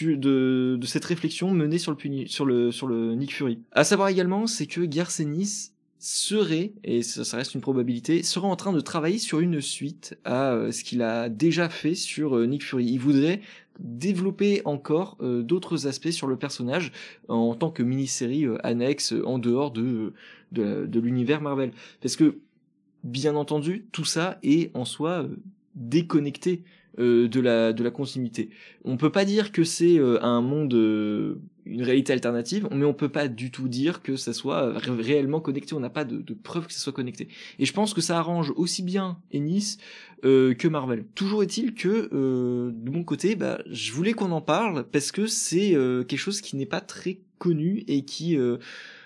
de, 0.02 0.78
de 0.80 0.86
cette 0.86 1.06
réflexion 1.06 1.52
menée 1.52 1.78
sur 1.78 1.94
le 1.94 2.28
sur 2.28 2.46
le 2.46 2.72
sur 2.72 2.88
le 2.88 3.16
Nick 3.16 3.34
Fury. 3.34 3.60
À 3.72 3.84
savoir 3.84 4.10
également, 4.10 4.46
c'est 4.46 4.68
que 4.68 4.82
Garcenis 4.82 5.72
serait, 6.02 6.74
et 6.86 7.02
ça, 7.02 7.26
ça, 7.26 7.36
reste 7.36 7.56
une 7.56 7.62
probabilité, 7.62 8.24
serait 8.24 8.48
en 8.48 8.56
train 8.56 8.72
de 8.72 8.80
travailler 8.80 9.18
sur 9.18 9.42
une 9.42 9.60
suite 9.60 10.18
à 10.24 10.72
ce 10.72 10.84
qu'il 10.84 11.02
a 11.02 11.28
déjà 11.28 11.68
fait 11.70 11.96
sur 11.96 12.38
Nick 12.48 12.64
Fury. 12.64 12.86
Il 12.86 13.00
voudrait 13.00 13.42
développer 13.80 14.62
encore 14.66 15.18
euh, 15.22 15.42
d'autres 15.42 15.88
aspects 15.88 16.12
sur 16.12 16.28
le 16.28 16.38
personnage 16.38 16.92
en 17.28 17.56
tant 17.56 17.72
que 17.72 17.84
mini-série 17.84 18.46
euh, 18.46 18.58
annexe 18.64 19.14
en 19.26 19.40
dehors 19.40 19.72
de, 19.72 20.14
de, 20.52 20.86
de 20.86 21.00
l'univers 21.00 21.42
Marvel. 21.42 21.72
Parce 22.02 22.16
que, 22.16 22.38
bien 23.04 23.36
entendu, 23.36 23.88
tout 23.92 24.06
ça 24.06 24.38
est 24.44 24.76
en 24.76 24.86
soi 24.86 25.26
euh, 25.70 25.76
déconnecté 25.76 26.64
de 26.98 27.40
la 27.40 27.72
de 27.72 27.82
la 27.82 27.92
continuité. 27.92 28.50
On 28.84 28.98
peut 28.98 29.12
pas 29.12 29.24
dire 29.24 29.54
que 29.54 29.64
c'est 29.64 30.00
un 30.22 30.42
monde 30.42 30.74
une 31.70 31.84
réalité 31.84 32.14
alternative, 32.14 32.68
mais 32.72 32.86
on 32.86 32.94
peut 32.94 33.10
pas 33.10 33.28
du 33.28 33.52
tout 33.52 33.68
dire 33.68 34.02
que 34.02 34.16
ça 34.16 34.34
soit 34.34 34.74
réellement 34.80 35.40
connecté. 35.40 35.76
On 35.76 35.80
n'a 35.80 35.90
pas 35.90 36.04
de, 36.04 36.18
de 36.18 36.34
preuve 36.34 36.68
que 36.68 36.74
ça 36.74 36.80
soit 36.80 36.94
connecté. 36.94 37.28
Et 37.60 37.66
je 37.66 37.74
pense 37.74 37.94
que 37.94 38.02
ça 38.02 38.18
arrange 38.18 38.52
aussi 38.56 38.82
bien 38.82 39.20
Ennis 39.32 39.78
euh, 40.26 40.54
que 40.54 40.68
Marvel. 40.68 41.06
Toujours 41.16 41.44
est-il 41.44 41.76
que 41.76 42.10
euh, 42.12 42.72
de 42.74 42.92
mon 42.92 43.04
côté, 43.04 43.36
bah, 43.36 43.62
je 43.70 43.92
voulais 43.94 44.14
qu'on 44.14 44.32
en 44.32 44.42
parle 44.42 44.86
parce 44.92 45.12
que 45.12 45.28
c'est 45.28 45.76
euh, 45.76 46.04
quelque 46.04 46.20
chose 46.20 46.42
qui 46.42 46.56
n'est 46.56 46.66
pas 46.66 46.82
très 46.82 47.20
connu 47.38 47.84
et 47.88 48.04
qui 48.04 48.36
euh, 48.38 48.58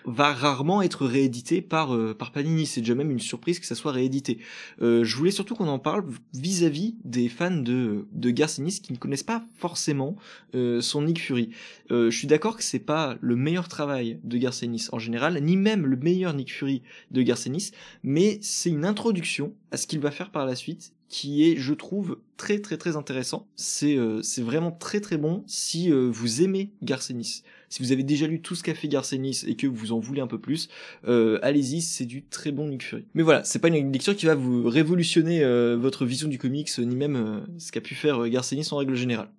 va 0.06 0.34
rarement 0.34 0.82
être 0.82 1.06
réédité 1.06 1.62
par 1.62 1.98
par 2.18 2.32
Panini. 2.32 2.66
C'est 2.66 2.82
déjà 2.82 2.96
même 2.96 3.12
une 3.12 3.20
surprise 3.20 3.60
que 3.60 3.66
ça 3.66 3.76
soit 3.76 3.92
réédité. 3.92 4.39
je 4.80 5.16
voulais 5.16 5.32
surtout 5.32 5.56
qu'on 5.56 5.68
en 5.68 5.80
parle 5.80 6.06
vis-à-vis 6.34 6.96
des 7.04 7.30
fans 7.30 7.52
de 7.52 8.08
de 8.12 8.30
Garcinis 8.30 8.80
qui 8.82 8.94
ne 8.94 8.98
connaissent 8.98 9.24
pas 9.24 9.46
forcément 9.58 10.16
son 10.54 11.02
Nick 11.04 11.22
Fury. 11.22 11.50
je 11.89 12.10
suis 12.10 12.28
d'accord 12.28 12.58
que 12.58 12.63
c'est 12.63 12.80
pas 12.80 13.18
le 13.22 13.36
meilleur 13.36 13.68
travail 13.68 14.20
de 14.24 14.38
Garcenis 14.38 14.88
en 14.92 15.00
général, 15.00 15.42
ni 15.42 15.58
même 15.58 15.86
le 15.86 15.98
meilleur 15.98 16.34
Nick 16.34 16.52
Fury 16.52 16.82
de 17.12 17.22
Garcenis, 17.22 17.72
mais 18.04 18.39
c'est 18.42 18.70
une 18.70 18.86
introduction 18.86 19.54
à 19.72 19.78
ce 19.78 19.88
qu'il 19.88 20.00
va 20.00 20.12
faire 20.12 20.32
par 20.32 20.46
la 20.46 20.56
suite 20.56 20.94
qui 21.13 21.44
est, 21.48 21.58
je 21.58 21.76
trouve, 21.76 22.18
très 22.38 22.60
très 22.60 22.76
très 22.76 22.96
intéressant. 22.96 23.48
C'est 23.56 23.98
euh, 23.98 24.22
vraiment 24.39 24.72
très 24.72 25.00
très 25.00 25.18
bon 25.18 25.44
si 25.46 25.92
euh, 25.92 26.10
vous 26.12 26.42
aimez 26.42 26.72
Garcenis. 26.82 27.44
Si 27.73 27.81
vous 27.81 27.91
avez 27.91 28.03
déjà 28.03 28.27
lu 28.27 28.39
tout 28.39 28.53
ce 28.53 28.62
qu'a 28.62 28.75
fait 28.75 28.88
Garcenis 28.88 29.43
et 29.47 29.55
que 29.55 29.65
vous 29.65 29.93
en 29.93 29.99
voulez 29.99 30.21
un 30.21 30.27
peu 30.27 30.38
plus, 30.38 30.69
euh, 31.07 31.39
allez-y, 31.41 31.81
c'est 31.81 32.05
du 32.05 32.23
très 32.23 32.51
bon 32.51 32.67
Nick 32.67 32.83
Fury. 32.83 33.05
Mais 33.15 33.23
voilà, 33.23 33.43
c'est 33.43 33.59
pas 33.59 33.69
une 33.69 33.91
lecture 33.91 34.15
qui 34.15 34.27
va 34.27 34.36
vous 34.36 34.69
révolutionner 34.69 35.43
votre 35.75 36.05
vision 36.05 36.27
du 36.27 36.38
comics, 36.38 36.69
ni 36.77 36.95
même 36.95 37.45
ce 37.57 37.71
qu'a 37.71 37.81
pu 37.81 37.95
faire 37.95 38.27
Garcenis 38.29 38.67
en 38.71 38.77
règle 38.77 38.95
générale. 38.95 39.29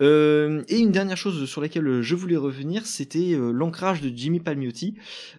Euh, 0.00 0.62
et 0.68 0.78
une 0.78 0.90
dernière 0.90 1.16
chose 1.16 1.48
sur 1.48 1.60
laquelle 1.60 2.02
je 2.02 2.14
voulais 2.14 2.36
revenir, 2.36 2.86
c'était 2.86 3.34
euh, 3.34 3.50
l'ancrage 3.52 4.00
de 4.00 4.10
Jimmy 4.14 4.40
Palmiotti, 4.40 4.94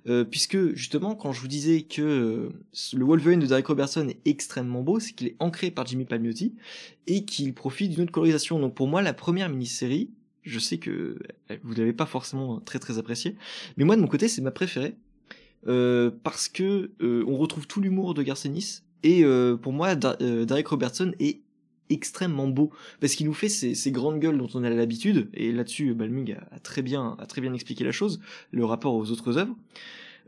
euh, 0.07 0.23
puisque 0.23 0.73
justement 0.75 1.15
quand 1.15 1.31
je 1.31 1.41
vous 1.41 1.47
disais 1.47 1.81
que 1.83 2.51
le 2.93 3.05
Wolverine 3.05 3.39
de 3.39 3.45
Derek 3.45 3.67
Robertson 3.67 4.07
est 4.07 4.19
extrêmement 4.25 4.81
beau, 4.81 4.99
c'est 4.99 5.13
qu'il 5.13 5.27
est 5.27 5.35
ancré 5.39 5.71
par 5.71 5.85
Jimmy 5.85 6.05
Palmiotti 6.05 6.55
et 7.07 7.25
qu'il 7.25 7.53
profite 7.53 7.91
d'une 7.91 8.03
autre 8.03 8.11
colorisation. 8.11 8.59
Donc 8.59 8.75
pour 8.75 8.87
moi, 8.87 9.01
la 9.01 9.13
première 9.13 9.49
mini-série, 9.49 10.09
je 10.47 10.59
sais 10.59 10.77
que 10.77 11.17
vous 11.63 11.73
l'avez 11.73 11.93
pas 11.93 12.05
forcément 12.05 12.59
très 12.59 12.79
très 12.79 12.97
apprécié, 12.97 13.35
mais 13.77 13.83
moi 13.83 13.95
de 13.95 14.01
mon 14.01 14.07
côté 14.07 14.27
c'est 14.27 14.41
ma 14.41 14.51
préférée 14.51 14.95
parce 16.23 16.47
que 16.47 16.91
on 17.01 17.37
retrouve 17.37 17.67
tout 17.67 17.81
l'humour 17.81 18.13
de 18.13 18.23
Garcenis 18.23 18.81
et 19.03 19.23
pour 19.61 19.73
moi 19.73 19.95
Derek 19.95 20.67
Robertson 20.67 21.13
est 21.19 21.41
extrêmement 21.89 22.47
beau 22.47 22.71
parce 22.99 23.15
qu'il 23.15 23.25
nous 23.25 23.33
fait 23.33 23.49
ces, 23.49 23.91
grandes 23.91 24.19
gueules 24.19 24.37
dont 24.37 24.49
on 24.53 24.63
a 24.63 24.69
l'habitude 24.69 25.29
et 25.33 25.51
là-dessus 25.51 25.93
Balmung 25.93 26.37
a, 26.51 26.59
très 26.59 26.81
bien 26.81 27.15
a 27.19 27.25
très 27.25 27.41
bien 27.41 27.53
expliqué 27.53 27.83
la 27.83 27.91
chose 27.91 28.19
le 28.51 28.65
rapport 28.65 28.95
aux 28.95 29.11
autres 29.11 29.37
œuvres. 29.37 29.55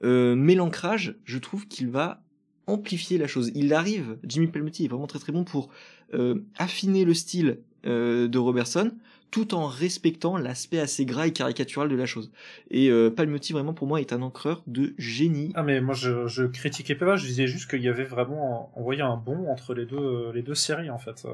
Euh, 0.03 0.35
mais 0.35 0.55
l'ancrage 0.55 1.15
je 1.25 1.37
trouve 1.37 1.67
qu'il 1.67 1.89
va 1.89 2.23
amplifier 2.67 3.17
la 3.17 3.27
chose. 3.27 3.51
Il 3.55 3.73
arrive 3.73 4.17
Jimmy 4.23 4.47
Palmiotti 4.47 4.85
est 4.85 4.87
vraiment 4.87 5.07
très 5.07 5.19
très 5.19 5.31
bon 5.31 5.43
pour 5.43 5.69
euh, 6.13 6.45
affiner 6.57 7.03
le 7.03 7.13
style 7.13 7.59
euh, 7.85 8.27
de 8.27 8.37
Robertson 8.37 8.91
tout 9.31 9.53
en 9.53 9.67
respectant 9.67 10.37
l'aspect 10.37 10.79
assez 10.79 11.05
gras 11.05 11.27
et 11.27 11.31
caricatural 11.31 11.89
de 11.89 11.95
la 11.95 12.05
chose. 12.05 12.31
Et 12.71 12.89
euh, 12.89 13.09
Palmiotti 13.09 13.53
vraiment 13.53 13.73
pour 13.73 13.87
moi 13.87 14.01
est 14.01 14.13
un 14.13 14.21
encreur 14.21 14.63
de 14.67 14.93
génie. 14.97 15.51
Ah 15.55 15.63
mais 15.63 15.81
moi 15.81 15.93
je, 15.93 16.27
je 16.27 16.43
critiquais 16.45 16.95
pas, 16.95 17.15
je 17.15 17.25
disais 17.25 17.47
juste 17.47 17.69
qu'il 17.69 17.81
y 17.81 17.87
avait 17.89 18.03
vraiment 18.03 18.71
envoyé 18.75 19.01
un 19.01 19.17
bon 19.17 19.47
entre 19.49 19.73
les 19.73 19.85
deux 19.85 20.31
les 20.31 20.41
deux 20.41 20.55
séries 20.55 20.89
en 20.89 20.97
fait. 20.99 21.25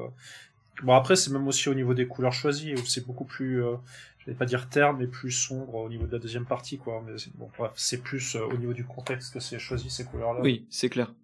Bon 0.82 0.94
après 0.94 1.16
c'est 1.16 1.30
même 1.30 1.48
aussi 1.48 1.68
au 1.68 1.74
niveau 1.74 1.94
des 1.94 2.06
couleurs 2.06 2.34
choisies 2.34 2.74
où 2.74 2.84
c'est 2.84 3.06
beaucoup 3.06 3.24
plus 3.24 3.64
euh, 3.64 3.76
je 4.18 4.26
vais 4.26 4.36
pas 4.36 4.44
dire 4.44 4.68
terne 4.68 4.98
mais 4.98 5.06
plus 5.06 5.30
sombre 5.30 5.74
au 5.76 5.88
niveau 5.88 6.06
de 6.06 6.12
la 6.12 6.18
deuxième 6.18 6.44
partie 6.44 6.76
quoi 6.76 7.02
mais 7.06 7.14
bon 7.36 7.48
bref, 7.56 7.72
c'est 7.76 8.02
plus 8.02 8.36
euh, 8.36 8.40
au 8.52 8.58
niveau 8.58 8.74
du 8.74 8.84
contexte 8.84 9.32
que 9.32 9.40
c'est 9.40 9.58
choisi 9.58 9.88
ces 9.88 10.04
couleurs 10.04 10.34
là. 10.34 10.40
Oui, 10.42 10.66
c'est 10.68 10.90
clair. 10.90 11.14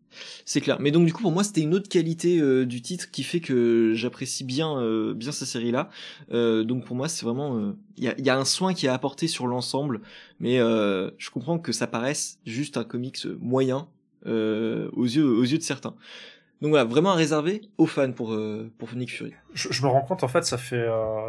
C'est 0.44 0.60
clair. 0.60 0.78
Mais 0.80 0.90
donc 0.90 1.06
du 1.06 1.12
coup 1.12 1.22
pour 1.22 1.32
moi 1.32 1.44
c'était 1.44 1.60
une 1.60 1.74
autre 1.74 1.88
qualité 1.88 2.38
euh, 2.38 2.66
du 2.66 2.82
titre 2.82 3.10
qui 3.10 3.22
fait 3.22 3.40
que 3.40 3.92
j'apprécie 3.94 4.44
bien 4.44 4.78
euh, 4.78 5.14
bien 5.14 5.32
cette 5.32 5.48
série 5.48 5.70
là. 5.70 5.90
Euh, 6.32 6.64
donc 6.64 6.84
pour 6.84 6.96
moi 6.96 7.08
c'est 7.08 7.24
vraiment 7.24 7.74
il 7.96 8.04
y 8.04 8.30
a, 8.30 8.38
un 8.38 8.44
soin 8.44 8.74
qui 8.74 8.86
est 8.86 8.90
apporté 8.90 9.28
sur 9.28 9.46
l'ensemble, 9.46 10.00
mais 10.40 10.58
je 10.58 11.30
comprends 11.30 11.58
que 11.58 11.72
ça 11.72 11.86
paraisse 11.86 12.38
juste 12.46 12.76
un 12.76 12.84
comics 12.84 13.26
moyen 13.40 13.88
aux 14.26 15.04
yeux 15.04 15.26
aux 15.26 15.44
yeux 15.44 15.58
de 15.58 15.62
certains. 15.62 15.94
Donc 16.60 16.70
voilà, 16.70 16.84
vraiment 16.84 17.10
à 17.10 17.16
réserver 17.16 17.62
aux 17.76 17.86
fans 17.86 18.12
pour, 18.12 18.36
pour 18.78 18.94
Nick 18.94 19.10
Fury. 19.10 19.34
Je, 19.52 19.82
me 19.82 19.88
rends 19.88 20.02
compte, 20.02 20.22
en 20.22 20.28
fait, 20.28 20.44
ça 20.44 20.58
fait 20.58 20.86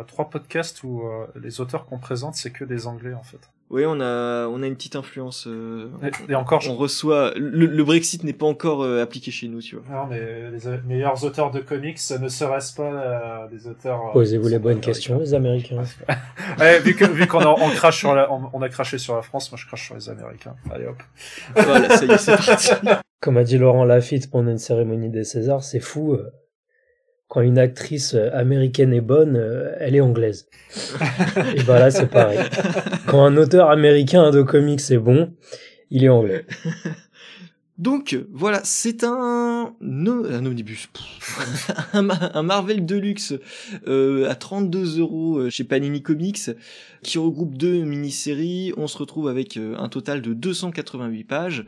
trois 0.07 0.29
podcasts 0.29 0.83
où 0.83 1.01
les 1.35 1.59
auteurs 1.59 1.87
qu'on 1.87 1.97
présente, 1.97 2.35
c'est 2.35 2.51
que 2.51 2.63
des 2.63 2.85
Anglais, 2.85 3.13
en 3.13 3.23
fait. 3.23 3.49
Oui, 3.73 3.85
on 3.87 3.99
a, 4.01 4.47
on 4.49 4.61
a 4.61 4.67
une 4.67 4.75
petite 4.75 4.95
influence. 4.95 5.47
Euh, 5.47 5.89
et, 6.03 6.31
et, 6.31 6.35
encore, 6.35 6.59
on 6.59 6.73
je... 6.73 6.77
reçoit. 6.77 7.33
Le, 7.35 7.65
le 7.65 7.83
Brexit 7.83 8.23
n'est 8.23 8.31
pas 8.31 8.45
encore 8.45 8.83
euh, 8.83 9.01
appliqué 9.01 9.31
chez 9.31 9.47
nous, 9.47 9.61
tu 9.61 9.77
vois. 9.77 9.83
Non, 9.91 10.05
mais 10.05 10.19
les 10.51 10.77
meilleurs 10.85 11.23
auteurs 11.23 11.49
de 11.49 11.59
comics 11.59 11.97
ne 12.21 12.29
seraient-ce 12.29 12.75
pas 12.75 12.83
euh, 12.83 13.47
des 13.47 13.65
auteurs. 13.65 14.11
Posez-vous 14.11 14.47
les 14.47 14.59
bonnes 14.59 14.79
questions, 14.79 15.17
les 15.17 15.33
Américains. 15.33 15.81
ouais, 16.59 16.81
vu 16.81 16.95
que 16.95 17.05
vu 17.05 17.25
qu'on 17.25 17.39
a, 17.39 17.47
on 17.47 17.71
crache 17.71 17.97
sur 17.97 18.13
la, 18.13 18.31
on, 18.31 18.47
on, 18.53 18.61
a 18.61 18.69
craché 18.69 18.99
sur 18.99 19.15
la 19.15 19.23
France, 19.23 19.51
moi 19.51 19.57
je 19.59 19.65
crache 19.65 19.87
sur 19.87 19.95
les 19.95 20.07
Américains. 20.07 20.55
Allez 20.71 20.85
hop. 20.85 21.01
Voilà, 21.55 21.97
ça 21.97 22.05
y 22.05 22.11
est, 22.11 22.17
c'est 22.19 22.35
parti. 22.35 22.69
Comme 23.21 23.37
a 23.37 23.43
dit 23.43 23.57
Laurent 23.57 23.85
Lafitte 23.85 24.29
pendant 24.29 24.51
une 24.51 24.59
cérémonie 24.59 25.09
des 25.09 25.23
Césars, 25.23 25.63
c'est 25.63 25.79
fou. 25.79 26.19
Quand 27.33 27.41
une 27.41 27.57
actrice 27.57 28.15
américaine 28.31 28.93
est 28.93 29.01
bonne, 29.01 29.41
elle 29.79 29.95
est 29.95 30.01
anglaise. 30.01 30.47
Et 31.57 31.63
bah 31.63 31.79
là, 31.79 31.89
c'est 31.89 32.05
pareil. 32.05 32.37
Quand 33.07 33.25
un 33.25 33.35
auteur 33.37 33.71
américain 33.71 34.29
de 34.29 34.43
comics 34.43 34.91
est 34.91 34.99
bon, 34.99 35.33
il 35.89 36.03
est 36.03 36.09
anglais. 36.09 36.45
Donc 37.77 38.17
voilà, 38.31 38.61
c'est 38.63 39.03
un, 39.03 39.73
un 39.81 40.45
omnibus, 40.45 40.89
un, 41.93 42.43
Marvel 42.43 42.85
Deluxe 42.85 43.33
euh, 43.87 44.29
à 44.29 44.35
32 44.35 44.99
euros 44.99 45.49
chez 45.49 45.63
Panini 45.63 46.01
Comics 46.01 46.51
qui 47.03 47.17
regroupe 47.19 47.55
deux 47.55 47.83
mini-séries. 47.83 48.73
On 48.77 48.87
se 48.87 48.97
retrouve 48.97 49.27
avec 49.27 49.57
euh, 49.57 49.75
un 49.77 49.89
total 49.89 50.21
de 50.21 50.33
288 50.33 51.23
pages, 51.25 51.65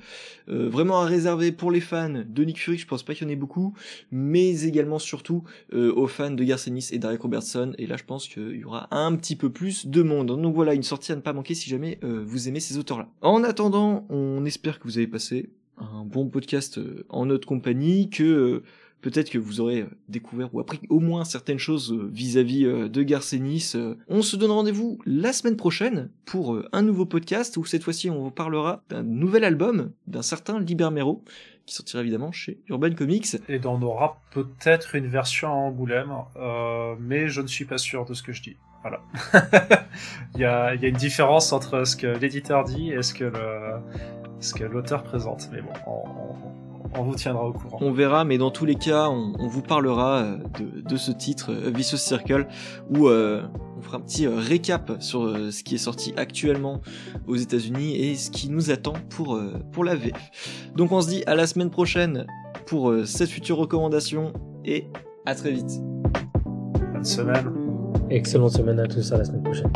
euh, 0.49 0.69
vraiment 0.69 1.01
à 1.01 1.05
réserver 1.05 1.51
pour 1.51 1.71
les 1.71 1.81
fans 1.81 2.23
de 2.27 2.43
Nick 2.43 2.59
Fury. 2.59 2.77
Je 2.77 2.87
pense 2.87 3.03
pas 3.03 3.13
qu'il 3.13 3.27
y 3.27 3.29
en 3.29 3.33
ait 3.33 3.35
beaucoup, 3.35 3.73
mais 4.11 4.63
également 4.63 4.97
surtout 4.97 5.43
euh, 5.73 5.93
aux 5.93 6.07
fans 6.07 6.31
de 6.31 6.43
Garcenis 6.43 6.89
et 6.91 6.97
Derek 6.97 7.21
Robertson. 7.21 7.73
Et 7.77 7.85
là, 7.85 7.97
je 7.97 8.03
pense 8.03 8.27
qu'il 8.27 8.55
y 8.55 8.63
aura 8.63 8.87
un 8.95 9.15
petit 9.15 9.35
peu 9.35 9.51
plus 9.51 9.85
de 9.85 10.01
monde. 10.01 10.27
Donc 10.27 10.55
voilà, 10.55 10.73
une 10.73 10.83
sortie 10.83 11.11
à 11.11 11.15
ne 11.15 11.21
pas 11.21 11.33
manquer 11.33 11.53
si 11.53 11.69
jamais 11.69 11.99
vous 12.01 12.47
aimez 12.47 12.59
ces 12.59 12.77
auteurs-là. 12.77 13.09
En 13.21 13.43
attendant, 13.43 14.05
on 14.09 14.45
espère 14.45 14.79
que 14.79 14.85
vous 14.85 14.97
avez 14.97 15.07
passé 15.07 15.49
un 15.77 16.03
bon 16.05 16.27
podcast 16.27 16.79
en 17.09 17.25
notre 17.25 17.47
compagnie, 17.47 18.09
que 18.09 18.63
peut-être 19.01 19.29
que 19.29 19.37
vous 19.37 19.61
aurez 19.61 19.85
découvert 20.09 20.53
ou 20.53 20.59
appris 20.59 20.79
au 20.89 20.99
moins 20.99 21.25
certaines 21.25 21.59
choses 21.59 21.95
vis-à-vis 22.11 22.63
de 22.63 23.03
Garcenis. 23.03 23.73
On 24.07 24.21
se 24.21 24.35
donne 24.35 24.51
rendez-vous 24.51 24.99
la 25.05 25.31
semaine 25.31 25.57
prochaine 25.57 26.09
pour 26.25 26.59
un 26.71 26.81
nouveau 26.81 27.05
podcast 27.05 27.55
où 27.57 27.65
cette 27.65 27.83
fois-ci 27.83 28.09
on 28.09 28.19
vous 28.23 28.31
parlera 28.31 28.83
d'un 28.89 29.03
nouvel 29.03 29.43
album 29.43 29.91
d'un 30.07 30.23
certain 30.23 30.59
Libermero 30.59 31.23
qui 31.65 31.73
sortira 31.75 32.01
évidemment 32.01 32.31
chez 32.31 32.59
Urban 32.67 32.93
Comics. 32.93 33.35
Et 33.49 33.59
on 33.65 33.81
aura 33.81 34.21
peut-être 34.31 34.95
une 34.95 35.07
version 35.07 35.49
à 35.49 35.51
Angoulême, 35.51 36.13
euh, 36.37 36.95
mais 36.99 37.27
je 37.27 37.41
ne 37.41 37.47
suis 37.47 37.65
pas 37.65 37.77
sûr 37.77 38.05
de 38.05 38.13
ce 38.13 38.21
que 38.21 38.31
je 38.31 38.41
dis. 38.41 38.57
Voilà. 38.81 39.01
il, 40.35 40.41
y 40.41 40.45
a, 40.45 40.75
il 40.75 40.81
y 40.81 40.85
a 40.85 40.89
une 40.89 40.95
différence 40.95 41.51
entre 41.51 41.85
ce 41.85 41.95
que 41.95 42.07
l'éditeur 42.07 42.65
dit 42.65 42.91
et 42.91 43.01
ce 43.01 43.15
que 43.15 43.23
le, 43.23 43.79
ce 44.39 44.53
que 44.53 44.63
l'auteur 44.63 45.03
présente. 45.03 45.49
Mais 45.51 45.61
bon, 45.61 45.69
on, 45.87 46.99
on, 46.99 47.03
vous 47.03 47.15
tiendra 47.15 47.47
au 47.47 47.53
courant. 47.53 47.77
On 47.81 47.91
verra, 47.91 48.25
mais 48.25 48.37
dans 48.37 48.51
tous 48.51 48.65
les 48.65 48.75
cas, 48.75 49.09
on, 49.09 49.33
on 49.39 49.47
vous 49.47 49.61
parlera 49.61 50.23
de, 50.59 50.81
de, 50.81 50.97
ce 50.97 51.11
titre, 51.11 51.53
Vicious 51.53 51.97
Circle, 51.97 52.47
où 52.89 53.07
euh, 53.07 53.43
on 53.77 53.81
fera 53.81 53.97
un 53.97 54.01
petit 54.01 54.27
récap 54.27 54.91
sur 54.99 55.51
ce 55.51 55.63
qui 55.63 55.75
est 55.75 55.79
sorti 55.79 56.13
actuellement 56.17 56.81
aux 57.27 57.35
États-Unis 57.35 57.95
et 57.95 58.15
ce 58.15 58.31
qui 58.31 58.49
nous 58.49 58.71
attend 58.71 58.93
pour, 59.09 59.39
pour 59.71 59.83
la 59.83 59.95
VF. 59.95 60.71
Donc 60.75 60.91
on 60.91 61.01
se 61.01 61.09
dit 61.09 61.23
à 61.27 61.35
la 61.35 61.47
semaine 61.47 61.69
prochaine 61.69 62.25
pour 62.65 62.93
cette 63.05 63.29
future 63.29 63.57
recommandation 63.57 64.33
et 64.63 64.87
à 65.25 65.35
très 65.35 65.51
vite. 65.51 65.81
Bonne 66.93 67.03
semaine. 67.03 67.51
Excellente 68.09 68.51
semaine 68.51 68.79
à 68.79 68.87
tous, 68.87 69.11
à 69.11 69.17
la 69.17 69.25
semaine 69.25 69.43
prochaine. 69.43 69.71